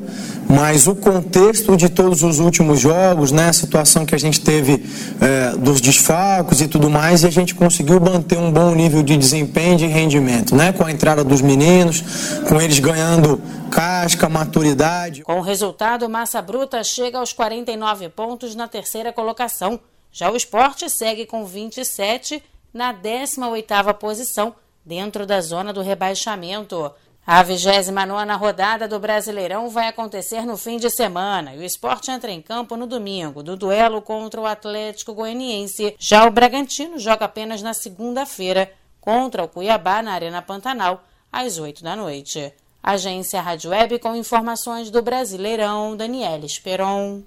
mas 0.50 0.88
o 0.88 0.96
contexto 0.96 1.76
de 1.76 1.88
todos 1.88 2.22
os 2.24 2.40
últimos 2.40 2.80
jogos, 2.80 3.30
né, 3.30 3.48
a 3.48 3.52
situação 3.52 4.04
que 4.04 4.14
a 4.14 4.18
gente 4.18 4.40
teve 4.40 4.84
é, 5.20 5.56
dos 5.56 5.80
desfalques 5.80 6.60
e 6.60 6.66
tudo 6.66 6.90
mais, 6.90 7.22
e 7.22 7.26
a 7.26 7.30
gente 7.30 7.54
conseguiu 7.54 8.00
manter 8.00 8.36
um 8.36 8.50
bom 8.50 8.74
nível 8.74 9.02
de 9.02 9.16
desempenho 9.16 9.74
e 9.74 9.76
de 9.76 9.86
rendimento, 9.86 10.56
né, 10.56 10.72
com 10.72 10.84
a 10.84 10.90
entrada 10.90 11.22
dos 11.22 11.40
meninos, 11.40 12.02
com 12.48 12.60
eles 12.60 12.80
ganhando 12.80 13.40
casca, 13.70 14.28
maturidade. 14.28 15.22
Com 15.22 15.38
o 15.38 15.42
resultado, 15.42 16.08
Massa 16.08 16.42
Bruta 16.42 16.82
chega 16.82 17.18
aos 17.18 17.32
49 17.32 18.08
pontos 18.08 18.56
na 18.56 18.66
terceira 18.66 19.12
colocação. 19.12 19.78
Já 20.10 20.28
o 20.30 20.36
esporte 20.36 20.90
segue 20.90 21.24
com 21.26 21.44
27 21.44 22.42
na 22.74 22.92
18ª 22.92 23.94
posição, 23.94 24.54
dentro 24.84 25.24
da 25.24 25.40
zona 25.40 25.72
do 25.72 25.82
rebaixamento. 25.82 26.90
A 27.26 27.42
29 27.42 28.32
rodada 28.34 28.88
do 28.88 28.98
Brasileirão 28.98 29.68
vai 29.68 29.88
acontecer 29.88 30.44
no 30.44 30.56
fim 30.56 30.78
de 30.78 30.90
semana 30.90 31.54
e 31.54 31.58
o 31.58 31.62
esporte 31.62 32.10
entra 32.10 32.32
em 32.32 32.40
campo 32.40 32.76
no 32.76 32.86
domingo, 32.86 33.42
do 33.42 33.56
duelo 33.56 34.00
contra 34.02 34.40
o 34.40 34.46
Atlético 34.46 35.14
Goianiense. 35.14 35.94
Já 35.98 36.26
o 36.26 36.30
Bragantino 36.30 36.98
joga 36.98 37.26
apenas 37.26 37.62
na 37.62 37.74
segunda-feira 37.74 38.72
contra 39.00 39.44
o 39.44 39.48
Cuiabá 39.48 40.02
na 40.02 40.12
Arena 40.12 40.42
Pantanal, 40.42 41.04
às 41.30 41.58
8 41.58 41.84
da 41.84 41.94
noite. 41.94 42.52
Agência 42.82 43.42
Rádio 43.42 43.70
Web 43.70 43.98
com 43.98 44.16
informações 44.16 44.90
do 44.90 45.02
Brasileirão, 45.02 45.96
Daniela 45.96 46.46
Esperon. 46.46 47.22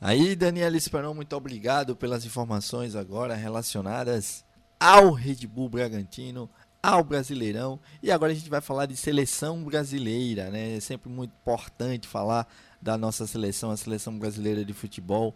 Aí, 0.00 0.34
Daniela 0.34 0.76
Esperon, 0.76 1.14
muito 1.14 1.36
obrigado 1.36 1.94
pelas 1.94 2.24
informações 2.24 2.96
agora 2.96 3.34
relacionadas 3.34 4.44
ao 4.80 5.12
Red 5.12 5.46
Bull 5.46 5.68
Bragantino, 5.68 6.50
ao 6.82 7.04
Brasileirão. 7.04 7.78
E 8.02 8.10
agora 8.10 8.32
a 8.32 8.34
gente 8.34 8.50
vai 8.50 8.60
falar 8.60 8.86
de 8.86 8.96
seleção 8.96 9.62
brasileira, 9.62 10.50
né? 10.50 10.76
É 10.76 10.80
sempre 10.80 11.08
muito 11.08 11.32
importante 11.40 12.08
falar 12.08 12.48
da 12.80 12.98
nossa 12.98 13.26
seleção, 13.26 13.70
a 13.70 13.76
seleção 13.76 14.18
brasileira 14.18 14.64
de 14.64 14.72
futebol, 14.72 15.34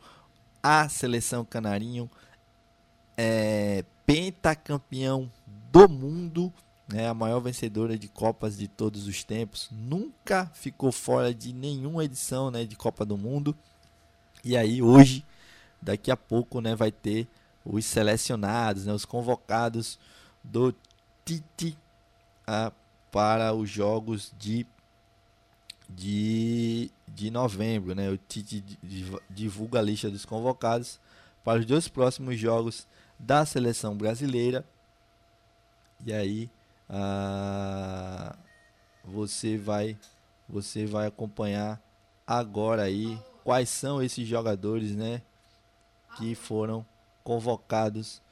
a 0.60 0.88
seleção 0.88 1.44
canarinho, 1.44 2.10
é, 3.16 3.84
pentacampeão 4.04 5.30
do 5.70 5.88
mundo, 5.88 6.52
né? 6.88 7.08
A 7.08 7.14
maior 7.14 7.38
vencedora 7.40 7.96
de 7.96 8.08
copas 8.08 8.56
de 8.58 8.66
todos 8.66 9.06
os 9.06 9.22
tempos, 9.22 9.68
nunca 9.70 10.50
ficou 10.54 10.90
fora 10.90 11.32
de 11.32 11.52
nenhuma 11.52 12.04
edição, 12.04 12.50
né, 12.50 12.64
de 12.64 12.74
Copa 12.74 13.04
do 13.04 13.16
Mundo. 13.16 13.56
E 14.44 14.56
aí 14.56 14.82
hoje, 14.82 15.24
daqui 15.80 16.10
a 16.10 16.16
pouco, 16.16 16.60
né, 16.60 16.74
vai 16.74 16.90
ter 16.90 17.28
os 17.64 17.84
selecionados, 17.84 18.86
né, 18.86 18.92
os 18.92 19.04
convocados 19.04 19.98
do 20.42 20.72
Tite 21.26 21.76
ah, 22.46 22.72
para 23.10 23.52
os 23.52 23.68
jogos 23.68 24.32
de, 24.38 24.64
de, 25.88 26.90
de 27.08 27.30
novembro. 27.30 27.94
Né? 27.94 28.08
O 28.08 28.16
Tite 28.16 28.64
divulga 29.28 29.80
a 29.80 29.82
lista 29.82 30.08
dos 30.08 30.24
convocados 30.24 30.98
para 31.44 31.58
os 31.58 31.66
dois 31.66 31.88
próximos 31.88 32.38
jogos 32.38 32.86
da 33.18 33.44
seleção 33.44 33.96
brasileira. 33.96 34.64
E 36.06 36.12
aí 36.12 36.50
ah, 36.88 38.36
você 39.04 39.58
vai 39.58 39.98
você 40.48 40.86
vai 40.86 41.08
acompanhar 41.08 41.80
agora 42.24 42.82
aí 42.82 43.18
quais 43.42 43.68
são 43.68 44.02
esses 44.02 44.26
jogadores, 44.26 44.94
né, 44.94 45.22
que 46.16 46.34
foram 46.34 46.86
convocados 47.22 48.22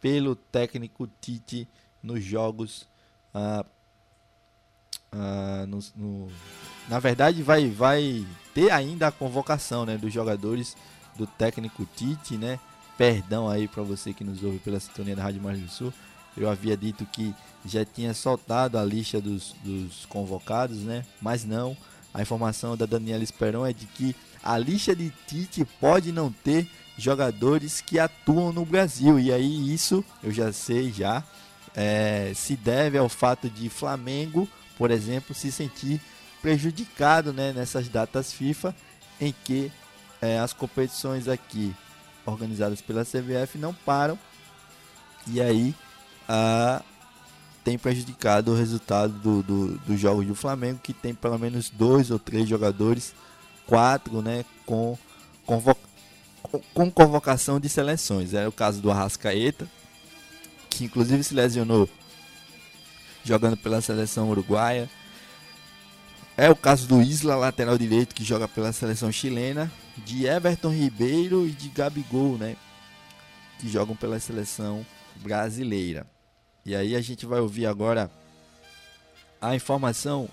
pelo 0.00 0.34
técnico 0.34 1.08
Tite 1.20 1.68
nos 2.04 2.22
jogos. 2.22 2.86
Ah, 3.34 3.64
ah, 5.10 5.64
no, 5.66 5.78
no, 5.96 6.28
na 6.88 6.98
verdade, 6.98 7.42
vai, 7.42 7.68
vai 7.70 8.24
ter 8.52 8.70
ainda 8.70 9.08
a 9.08 9.12
convocação 9.12 9.86
né, 9.86 9.96
dos 9.96 10.12
jogadores 10.12 10.76
do 11.16 11.26
técnico 11.26 11.86
Tite, 11.96 12.36
né? 12.36 12.60
Perdão 12.98 13.48
aí 13.48 13.66
para 13.66 13.82
você 13.82 14.12
que 14.12 14.22
nos 14.22 14.42
ouve 14.42 14.58
pela 14.58 14.78
sintonia 14.78 15.16
da 15.16 15.22
Rádio 15.22 15.42
Margem 15.42 15.64
do 15.64 15.70
Sul. 15.70 15.92
Eu 16.36 16.48
havia 16.50 16.76
dito 16.76 17.06
que 17.06 17.34
já 17.64 17.84
tinha 17.84 18.12
soltado 18.12 18.78
a 18.78 18.84
lista 18.84 19.20
dos, 19.20 19.54
dos 19.64 20.04
convocados, 20.06 20.78
né? 20.78 21.04
Mas 21.20 21.44
não. 21.44 21.76
A 22.12 22.22
informação 22.22 22.76
da 22.76 22.86
Daniela 22.86 23.24
Esperon 23.24 23.66
é 23.66 23.72
de 23.72 23.86
que 23.86 24.14
a 24.42 24.56
lista 24.58 24.94
de 24.94 25.12
Tite 25.26 25.64
pode 25.80 26.12
não 26.12 26.30
ter 26.30 26.68
jogadores 26.96 27.80
que 27.80 27.98
atuam 27.98 28.52
no 28.52 28.64
Brasil. 28.64 29.18
E 29.18 29.32
aí 29.32 29.72
isso 29.72 30.04
eu 30.22 30.30
já 30.30 30.52
sei 30.52 30.92
já 30.92 31.24
é, 31.74 32.32
se 32.34 32.56
deve 32.56 32.96
ao 32.96 33.08
fato 33.08 33.48
de 33.48 33.68
Flamengo, 33.68 34.48
por 34.78 34.90
exemplo, 34.90 35.34
se 35.34 35.50
sentir 35.50 36.00
prejudicado 36.40 37.32
né, 37.32 37.52
nessas 37.52 37.88
datas 37.88 38.32
FIFA 38.32 38.74
em 39.20 39.34
que 39.44 39.72
é, 40.20 40.38
as 40.38 40.52
competições 40.52 41.28
aqui 41.28 41.74
organizadas 42.26 42.80
pela 42.80 43.04
CBF 43.04 43.58
não 43.58 43.72
param 43.72 44.18
e 45.26 45.40
aí 45.40 45.74
a, 46.28 46.82
tem 47.62 47.78
prejudicado 47.78 48.52
o 48.52 48.56
resultado 48.56 49.12
do, 49.14 49.42
do, 49.42 49.78
dos 49.78 49.98
jogos 49.98 50.26
do 50.26 50.34
Flamengo 50.34 50.80
que 50.82 50.92
tem 50.92 51.14
pelo 51.14 51.38
menos 51.38 51.70
dois 51.70 52.10
ou 52.10 52.18
três 52.18 52.48
jogadores, 52.48 53.14
quatro, 53.66 54.20
né, 54.20 54.44
com, 54.66 54.98
convo 55.46 55.74
com 56.72 56.90
convocação 56.90 57.58
de 57.58 57.68
seleções. 57.68 58.34
É 58.34 58.46
o 58.46 58.52
caso 58.52 58.80
do 58.80 58.90
Arrascaeta, 58.90 59.66
que 60.78 60.84
inclusive 60.84 61.22
se 61.22 61.34
lesionou 61.34 61.88
jogando 63.24 63.56
pela 63.56 63.80
seleção 63.80 64.30
uruguaia. 64.30 64.88
É 66.36 66.50
o 66.50 66.56
caso 66.56 66.86
do 66.86 67.00
Isla, 67.00 67.36
lateral 67.36 67.78
direito, 67.78 68.14
que 68.14 68.24
joga 68.24 68.48
pela 68.48 68.72
seleção 68.72 69.10
chilena, 69.12 69.70
de 69.98 70.26
Everton 70.26 70.70
Ribeiro 70.70 71.46
e 71.46 71.52
de 71.52 71.68
Gabigol, 71.68 72.36
né? 72.36 72.56
Que 73.58 73.68
jogam 73.68 73.94
pela 73.94 74.18
seleção 74.18 74.84
brasileira. 75.16 76.06
E 76.66 76.74
aí 76.74 76.96
a 76.96 77.00
gente 77.00 77.24
vai 77.24 77.40
ouvir 77.40 77.66
agora 77.66 78.10
a 79.40 79.54
informação 79.54 80.28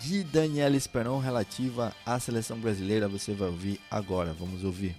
de 0.00 0.22
Daniela 0.22 0.76
Esperon 0.76 1.18
relativa 1.18 1.92
à 2.06 2.20
seleção 2.20 2.58
brasileira. 2.58 3.08
Você 3.08 3.34
vai 3.34 3.48
ouvir 3.48 3.80
agora. 3.90 4.32
Vamos 4.32 4.62
ouvir. 4.62 4.94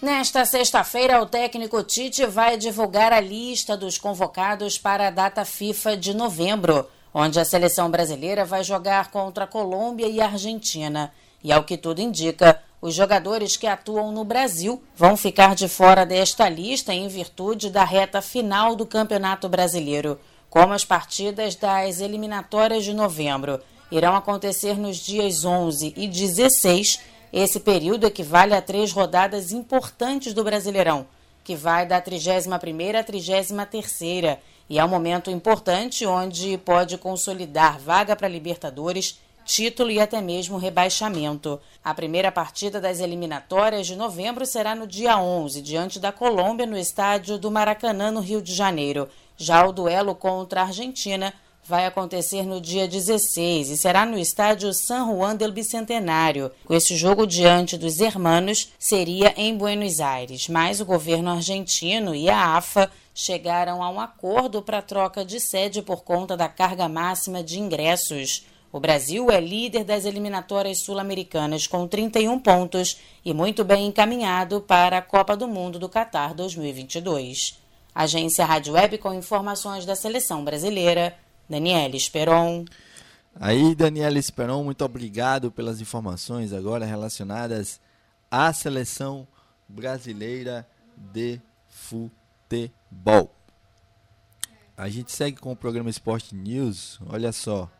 Nesta 0.00 0.44
sexta-feira, 0.44 1.22
o 1.22 1.26
técnico 1.26 1.82
Tite 1.82 2.26
vai 2.26 2.58
divulgar 2.58 3.14
a 3.14 3.20
lista 3.20 3.78
dos 3.78 3.96
convocados 3.96 4.76
para 4.76 5.08
a 5.08 5.10
data 5.10 5.42
FIFA 5.42 5.96
de 5.96 6.12
novembro, 6.12 6.86
onde 7.14 7.40
a 7.40 7.46
seleção 7.46 7.90
brasileira 7.90 8.44
vai 8.44 8.62
jogar 8.62 9.10
contra 9.10 9.44
a 9.44 9.46
Colômbia 9.46 10.06
e 10.06 10.20
a 10.20 10.26
Argentina. 10.26 11.10
E 11.42 11.50
ao 11.50 11.64
que 11.64 11.78
tudo 11.78 12.02
indica, 12.02 12.62
os 12.82 12.94
jogadores 12.94 13.56
que 13.56 13.66
atuam 13.66 14.12
no 14.12 14.22
Brasil 14.22 14.82
vão 14.94 15.16
ficar 15.16 15.54
de 15.54 15.66
fora 15.66 16.04
desta 16.04 16.46
lista 16.46 16.92
em 16.92 17.08
virtude 17.08 17.70
da 17.70 17.82
reta 17.82 18.20
final 18.20 18.76
do 18.76 18.84
Campeonato 18.84 19.48
Brasileiro, 19.48 20.20
como 20.50 20.74
as 20.74 20.84
partidas 20.84 21.54
das 21.54 22.00
eliminatórias 22.00 22.84
de 22.84 22.92
novembro 22.92 23.62
irão 23.90 24.14
acontecer 24.14 24.76
nos 24.76 24.98
dias 24.98 25.44
11 25.44 25.94
e 25.96 26.06
16 26.06 27.00
esse 27.38 27.60
período 27.60 28.06
equivale 28.06 28.54
a 28.54 28.62
três 28.62 28.92
rodadas 28.92 29.52
importantes 29.52 30.32
do 30.32 30.42
Brasileirão, 30.42 31.06
que 31.44 31.54
vai 31.54 31.84
da 31.84 32.00
31ª 32.00 32.96
à 32.96 33.04
33ª, 33.04 34.38
e 34.70 34.78
é 34.78 34.84
um 34.84 34.88
momento 34.88 35.30
importante 35.30 36.06
onde 36.06 36.56
pode 36.56 36.96
consolidar 36.96 37.78
vaga 37.78 38.16
para 38.16 38.26
Libertadores, 38.26 39.20
título 39.44 39.90
e 39.90 40.00
até 40.00 40.22
mesmo 40.22 40.56
rebaixamento. 40.56 41.60
A 41.84 41.92
primeira 41.92 42.32
partida 42.32 42.80
das 42.80 43.00
eliminatórias 43.00 43.86
de 43.86 43.96
novembro 43.96 44.46
será 44.46 44.74
no 44.74 44.86
dia 44.86 45.18
11, 45.20 45.60
diante 45.60 46.00
da 46.00 46.10
Colômbia, 46.10 46.64
no 46.64 46.78
estádio 46.78 47.36
do 47.36 47.50
Maracanã, 47.50 48.10
no 48.10 48.20
Rio 48.20 48.40
de 48.40 48.54
Janeiro. 48.54 49.10
Já 49.36 49.66
o 49.66 49.72
duelo 49.72 50.14
contra 50.14 50.62
a 50.62 50.64
Argentina 50.64 51.34
vai 51.68 51.86
acontecer 51.86 52.44
no 52.44 52.60
dia 52.60 52.86
16 52.86 53.70
e 53.70 53.76
será 53.76 54.06
no 54.06 54.18
estádio 54.18 54.72
San 54.72 55.06
Juan 55.06 55.34
del 55.34 55.50
Bicentenário. 55.50 56.50
Esse 56.70 56.96
jogo 56.96 57.26
diante 57.26 57.76
dos 57.76 58.00
hermanos 58.00 58.72
seria 58.78 59.34
em 59.36 59.56
Buenos 59.56 60.00
Aires, 60.00 60.48
mas 60.48 60.80
o 60.80 60.84
governo 60.84 61.30
argentino 61.30 62.14
e 62.14 62.30
a 62.30 62.56
AFA 62.56 62.90
chegaram 63.14 63.82
a 63.82 63.90
um 63.90 63.98
acordo 63.98 64.62
para 64.62 64.82
troca 64.82 65.24
de 65.24 65.40
sede 65.40 65.82
por 65.82 66.04
conta 66.04 66.36
da 66.36 66.48
carga 66.48 66.88
máxima 66.88 67.42
de 67.42 67.58
ingressos. 67.58 68.46
O 68.72 68.78
Brasil 68.78 69.30
é 69.30 69.40
líder 69.40 69.84
das 69.84 70.04
eliminatórias 70.04 70.78
sul-americanas 70.78 71.66
com 71.66 71.88
31 71.88 72.38
pontos 72.38 72.98
e 73.24 73.32
muito 73.32 73.64
bem 73.64 73.86
encaminhado 73.86 74.60
para 74.60 74.98
a 74.98 75.02
Copa 75.02 75.36
do 75.36 75.48
Mundo 75.48 75.78
do 75.78 75.88
Catar 75.88 76.34
2022. 76.34 77.58
Agência 77.94 78.44
Rádio 78.44 78.74
Web 78.74 78.98
com 78.98 79.14
informações 79.14 79.86
da 79.86 79.96
seleção 79.96 80.44
brasileira. 80.44 81.16
Daniela 81.48 81.94
Esperon. 81.96 82.64
Aí, 83.38 83.74
Daniela 83.74 84.18
Esperon, 84.18 84.64
muito 84.64 84.84
obrigado 84.84 85.50
pelas 85.50 85.80
informações 85.80 86.52
agora 86.52 86.84
relacionadas 86.84 87.80
à 88.30 88.52
seleção 88.52 89.26
brasileira 89.68 90.66
de 90.96 91.40
futebol. 91.68 93.32
A 94.76 94.88
gente 94.88 95.12
segue 95.12 95.38
com 95.38 95.52
o 95.52 95.56
programa 95.56 95.88
Esporte 95.88 96.34
News. 96.34 96.98
Olha 97.06 97.32
só, 97.32 97.70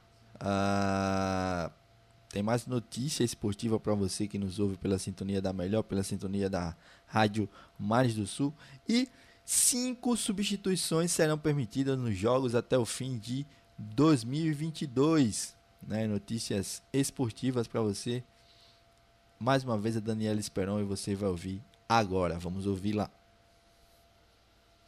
tem 2.30 2.42
mais 2.42 2.66
notícia 2.66 3.24
esportiva 3.24 3.80
para 3.80 3.94
você 3.94 4.28
que 4.28 4.38
nos 4.38 4.58
ouve 4.58 4.76
pela 4.76 4.98
sintonia 4.98 5.40
da 5.40 5.52
melhor, 5.52 5.82
pela 5.82 6.02
sintonia 6.02 6.50
da 6.50 6.76
Rádio 7.06 7.48
Mares 7.78 8.14
do 8.14 8.26
Sul. 8.26 8.52
E 8.88 9.08
Cinco 9.48 10.16
substituições 10.16 11.12
serão 11.12 11.38
permitidas 11.38 11.96
nos 11.96 12.16
jogos 12.16 12.56
até 12.56 12.76
o 12.76 12.84
fim 12.84 13.16
de 13.16 13.46
2022. 13.78 15.54
Né? 15.86 16.08
Notícias 16.08 16.82
esportivas 16.92 17.68
para 17.68 17.80
você. 17.80 18.24
Mais 19.38 19.62
uma 19.62 19.78
vez 19.78 19.96
a 19.96 20.00
Daniela 20.00 20.40
Esperon 20.40 20.80
e 20.80 20.84
você 20.84 21.14
vai 21.14 21.28
ouvir 21.28 21.62
agora. 21.88 22.40
Vamos 22.40 22.66
ouvir 22.66 22.94
lá. 22.94 23.08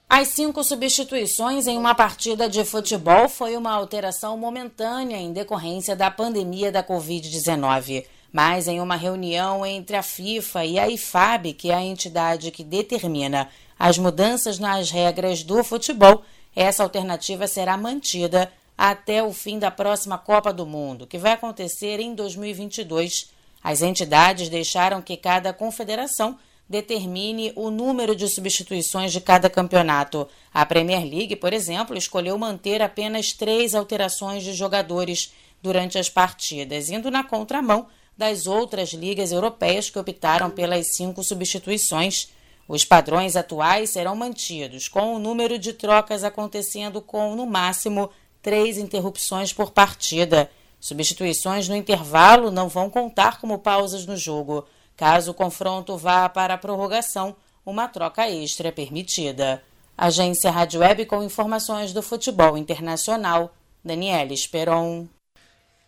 As 0.09 0.27
cinco 0.29 0.65
substituições 0.65 1.69
em 1.69 1.79
uma 1.79 1.95
partida 1.95 2.49
de 2.49 2.65
futebol 2.65 3.29
foi 3.29 3.57
uma 3.57 3.73
alteração 3.73 4.37
momentânea 4.37 5.19
em 5.19 5.33
decorrência 5.33 5.95
da 5.95 6.11
pandemia 6.11 6.73
da 6.73 6.83
Covid-19. 6.83 8.05
Mas 8.33 8.67
em 8.67 8.81
uma 8.81 8.97
reunião 8.97 9.65
entre 9.65 9.97
a 9.97 10.03
FIFA 10.03 10.65
e 10.65 10.79
a 10.81 10.89
IFAB, 10.89 11.53
que 11.53 11.71
é 11.71 11.75
a 11.75 11.83
entidade 11.83 12.51
que 12.51 12.65
determina 12.65 13.49
as 13.79 13.99
mudanças 13.99 14.59
nas 14.59 14.91
regras 14.91 15.43
do 15.43 15.63
futebol, 15.63 16.23
essa 16.55 16.83
alternativa 16.83 17.47
será 17.47 17.77
mantida 17.77 18.51
até 18.77 19.23
o 19.23 19.33
fim 19.33 19.59
da 19.59 19.71
próxima 19.71 20.19
Copa 20.19 20.53
do 20.53 20.67
Mundo, 20.67 21.07
que 21.07 21.19
vai 21.19 21.33
acontecer 21.33 22.01
em 22.01 22.15
2022. 22.15 23.31
As 23.63 23.83
entidades 23.83 24.49
deixaram 24.49 25.03
que 25.03 25.17
cada 25.17 25.53
confederação 25.53 26.39
determine 26.69 27.53
o 27.57 27.71
número 27.71 28.15
de 28.15 28.29
substituições 28.29 29.11
de 29.11 29.21
cada 29.21 29.49
campeonato. 29.49 30.29
A 30.53 30.67
Premier 30.67 31.03
League, 31.03 31.35
por 31.37 31.53
exemplo, 31.53 31.97
escolheu 31.97 32.37
manter 32.37 32.83
apenas 32.83 33.33
três 33.33 33.75
alterações 33.75 34.45
de 34.45 34.53
jogadores 34.53 35.33
durante 35.63 35.99
as 35.99 36.09
partidas, 36.09 36.91
indo 36.91 37.11
na 37.11 37.25
contramão 37.25 37.87
das 38.17 38.47
outras 38.47 38.91
ligas 38.93 39.33
europeias 39.33 39.89
que 39.89 39.99
optaram 39.99 40.51
pelas 40.51 40.95
cinco 40.95 41.23
substituições. 41.25 42.29
Os 42.69 42.85
padrões 42.85 43.35
atuais 43.35 43.89
serão 43.89 44.15
mantidos, 44.15 44.89
com 44.89 45.15
o 45.15 45.19
número 45.19 45.59
de 45.59 45.73
trocas 45.73 46.23
acontecendo 46.23 47.01
com, 47.01 47.35
no 47.35 47.47
máximo, 47.47 48.11
três 48.43 48.77
interrupções 48.77 49.55
por 49.55 49.71
partida. 49.71 50.51
Substituições 50.79 51.67
no 51.67 51.75
intervalo 51.75 52.51
não 52.51 52.69
vão 52.69 52.91
contar 52.91 53.41
como 53.41 53.59
pausas 53.59 54.05
no 54.05 54.19
jogo. 54.19 54.67
Caso 54.95 55.31
o 55.31 55.35
confronto 55.35 55.97
vá 55.97 56.29
para 56.29 56.55
a 56.55 56.59
prorrogação, 56.59 57.35
uma 57.65 57.89
troca 57.89 58.29
extra 58.29 58.69
é 58.69 58.71
permitida. 58.71 59.63
Agência 59.97 60.51
Rádio 60.51 60.81
Web 60.81 61.07
com 61.07 61.23
informações 61.23 61.95
do 61.95 62.03
futebol 62.03 62.57
internacional. 62.59 63.55
Daniela 63.83 64.33
Esperon. 64.33 65.07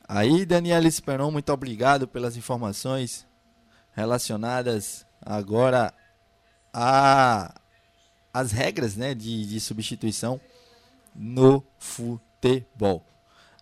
Aí, 0.09 0.47
Daniela 0.47 0.89
Esperon, 0.89 1.31
muito 1.31 1.53
obrigado 1.53 2.09
pelas 2.09 2.37
informações 2.37 3.27
relacionadas 3.93 5.05
agora 5.21 5.93
a, 6.73 7.55
as 8.33 8.53
regras 8.53 8.97
né, 8.97 9.15
de, 9.15 9.47
de 9.47 9.61
substituição 9.61 10.41
no 11.15 11.65
futebol. 11.79 13.05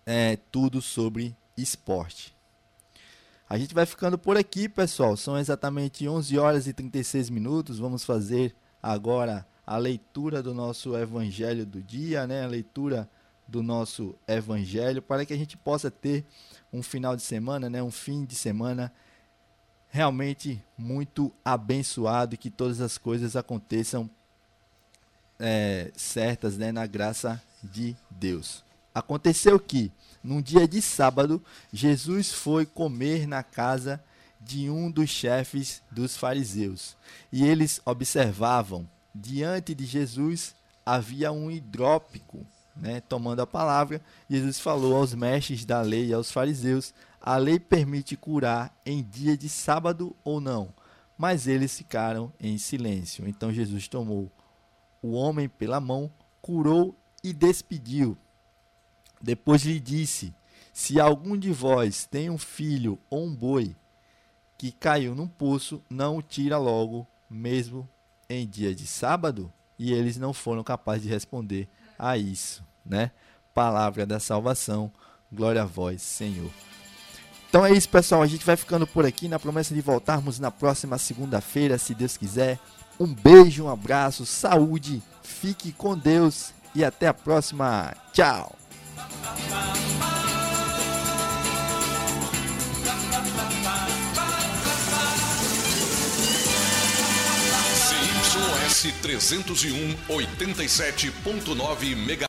é, 0.04 0.36
tudo 0.50 0.82
sobre 0.82 1.36
esporte. 1.56 2.36
A 3.48 3.56
gente 3.58 3.74
vai 3.74 3.84
ficando 3.84 4.18
por 4.18 4.38
aqui, 4.38 4.68
pessoal. 4.68 5.16
São 5.16 5.38
exatamente 5.38 6.08
11 6.08 6.38
horas 6.38 6.66
e 6.66 6.72
36 6.72 7.28
minutos. 7.28 7.78
Vamos 7.78 8.02
fazer 8.02 8.56
agora 8.82 9.46
a 9.72 9.78
leitura 9.78 10.42
do 10.42 10.52
nosso 10.52 10.94
evangelho 10.94 11.64
do 11.64 11.80
dia, 11.80 12.26
né? 12.26 12.44
A 12.44 12.46
leitura 12.46 13.08
do 13.48 13.62
nosso 13.62 14.14
evangelho 14.28 15.00
para 15.00 15.24
que 15.24 15.32
a 15.32 15.36
gente 15.36 15.56
possa 15.56 15.90
ter 15.90 16.26
um 16.70 16.82
final 16.82 17.16
de 17.16 17.22
semana, 17.22 17.70
né? 17.70 17.82
Um 17.82 17.90
fim 17.90 18.26
de 18.26 18.34
semana 18.34 18.92
realmente 19.88 20.62
muito 20.76 21.32
abençoado 21.42 22.34
e 22.34 22.38
que 22.38 22.50
todas 22.50 22.82
as 22.82 22.98
coisas 22.98 23.34
aconteçam 23.34 24.10
é, 25.40 25.90
certas, 25.96 26.58
né? 26.58 26.70
Na 26.70 26.86
graça 26.86 27.42
de 27.62 27.96
Deus. 28.10 28.62
Aconteceu 28.94 29.58
que 29.58 29.90
num 30.22 30.42
dia 30.42 30.68
de 30.68 30.82
sábado, 30.82 31.42
Jesus 31.72 32.30
foi 32.30 32.66
comer 32.66 33.26
na 33.26 33.42
casa 33.42 34.04
de 34.38 34.68
um 34.68 34.90
dos 34.90 35.08
chefes 35.08 35.82
dos 35.90 36.14
fariseus. 36.14 36.94
E 37.32 37.42
eles 37.42 37.80
observavam, 37.86 38.86
diante 39.14 39.74
de 39.74 39.84
Jesus 39.84 40.54
havia 40.84 41.32
um 41.32 41.50
hidrópico 41.50 42.46
né, 42.74 43.00
tomando 43.00 43.40
a 43.40 43.46
palavra, 43.46 44.00
Jesus 44.28 44.58
falou 44.58 44.96
aos 44.96 45.14
mestres 45.14 45.64
da 45.64 45.80
lei 45.82 46.06
e 46.06 46.14
aos 46.14 46.30
fariseus: 46.30 46.94
a 47.20 47.36
lei 47.36 47.60
permite 47.60 48.16
curar 48.16 48.74
em 48.84 49.02
dia 49.02 49.36
de 49.36 49.48
sábado 49.48 50.16
ou 50.24 50.40
não? 50.40 50.72
Mas 51.16 51.46
eles 51.46 51.76
ficaram 51.76 52.32
em 52.40 52.58
silêncio. 52.58 53.28
Então 53.28 53.52
Jesus 53.52 53.86
tomou 53.86 54.30
o 55.00 55.12
homem 55.12 55.48
pela 55.48 55.80
mão, 55.80 56.10
curou 56.40 56.96
e 57.22 57.32
despediu. 57.32 58.16
Depois 59.20 59.62
lhe 59.62 59.78
disse: 59.78 60.34
Se 60.72 60.98
algum 60.98 61.36
de 61.36 61.52
vós 61.52 62.06
tem 62.06 62.30
um 62.30 62.38
filho 62.38 62.98
ou 63.08 63.24
um 63.24 63.34
boi 63.34 63.76
que 64.58 64.72
caiu 64.72 65.14
num 65.14 65.28
poço, 65.28 65.82
não 65.90 66.16
o 66.16 66.22
tira 66.22 66.56
logo, 66.58 67.06
mesmo 67.28 67.88
em 68.34 68.46
dia 68.46 68.74
de 68.74 68.86
sábado? 68.86 69.52
E 69.78 69.92
eles 69.92 70.16
não 70.16 70.32
foram 70.32 70.62
capazes 70.62 71.02
de 71.02 71.08
responder 71.08 71.68
a 71.98 72.16
isso, 72.16 72.64
né? 72.84 73.10
Palavra 73.54 74.06
da 74.06 74.20
salvação, 74.20 74.92
glória 75.30 75.62
a 75.62 75.66
vós, 75.66 76.02
Senhor. 76.02 76.50
Então 77.48 77.66
é 77.66 77.72
isso, 77.72 77.88
pessoal. 77.88 78.22
A 78.22 78.26
gente 78.26 78.46
vai 78.46 78.56
ficando 78.56 78.86
por 78.86 79.04
aqui 79.04 79.28
na 79.28 79.38
promessa 79.38 79.74
de 79.74 79.80
voltarmos 79.80 80.38
na 80.38 80.50
próxima 80.50 80.96
segunda-feira, 80.98 81.76
se 81.76 81.94
Deus 81.94 82.16
quiser. 82.16 82.58
Um 82.98 83.12
beijo, 83.12 83.64
um 83.64 83.68
abraço, 83.68 84.24
saúde, 84.24 85.02
fique 85.22 85.72
com 85.72 85.96
Deus 85.96 86.52
e 86.74 86.84
até 86.84 87.08
a 87.08 87.14
próxima. 87.14 87.94
Tchau! 88.12 88.56
CYS 98.82 98.94
301 99.00 99.96
87.9 100.08 101.94
MHz. 101.94 102.18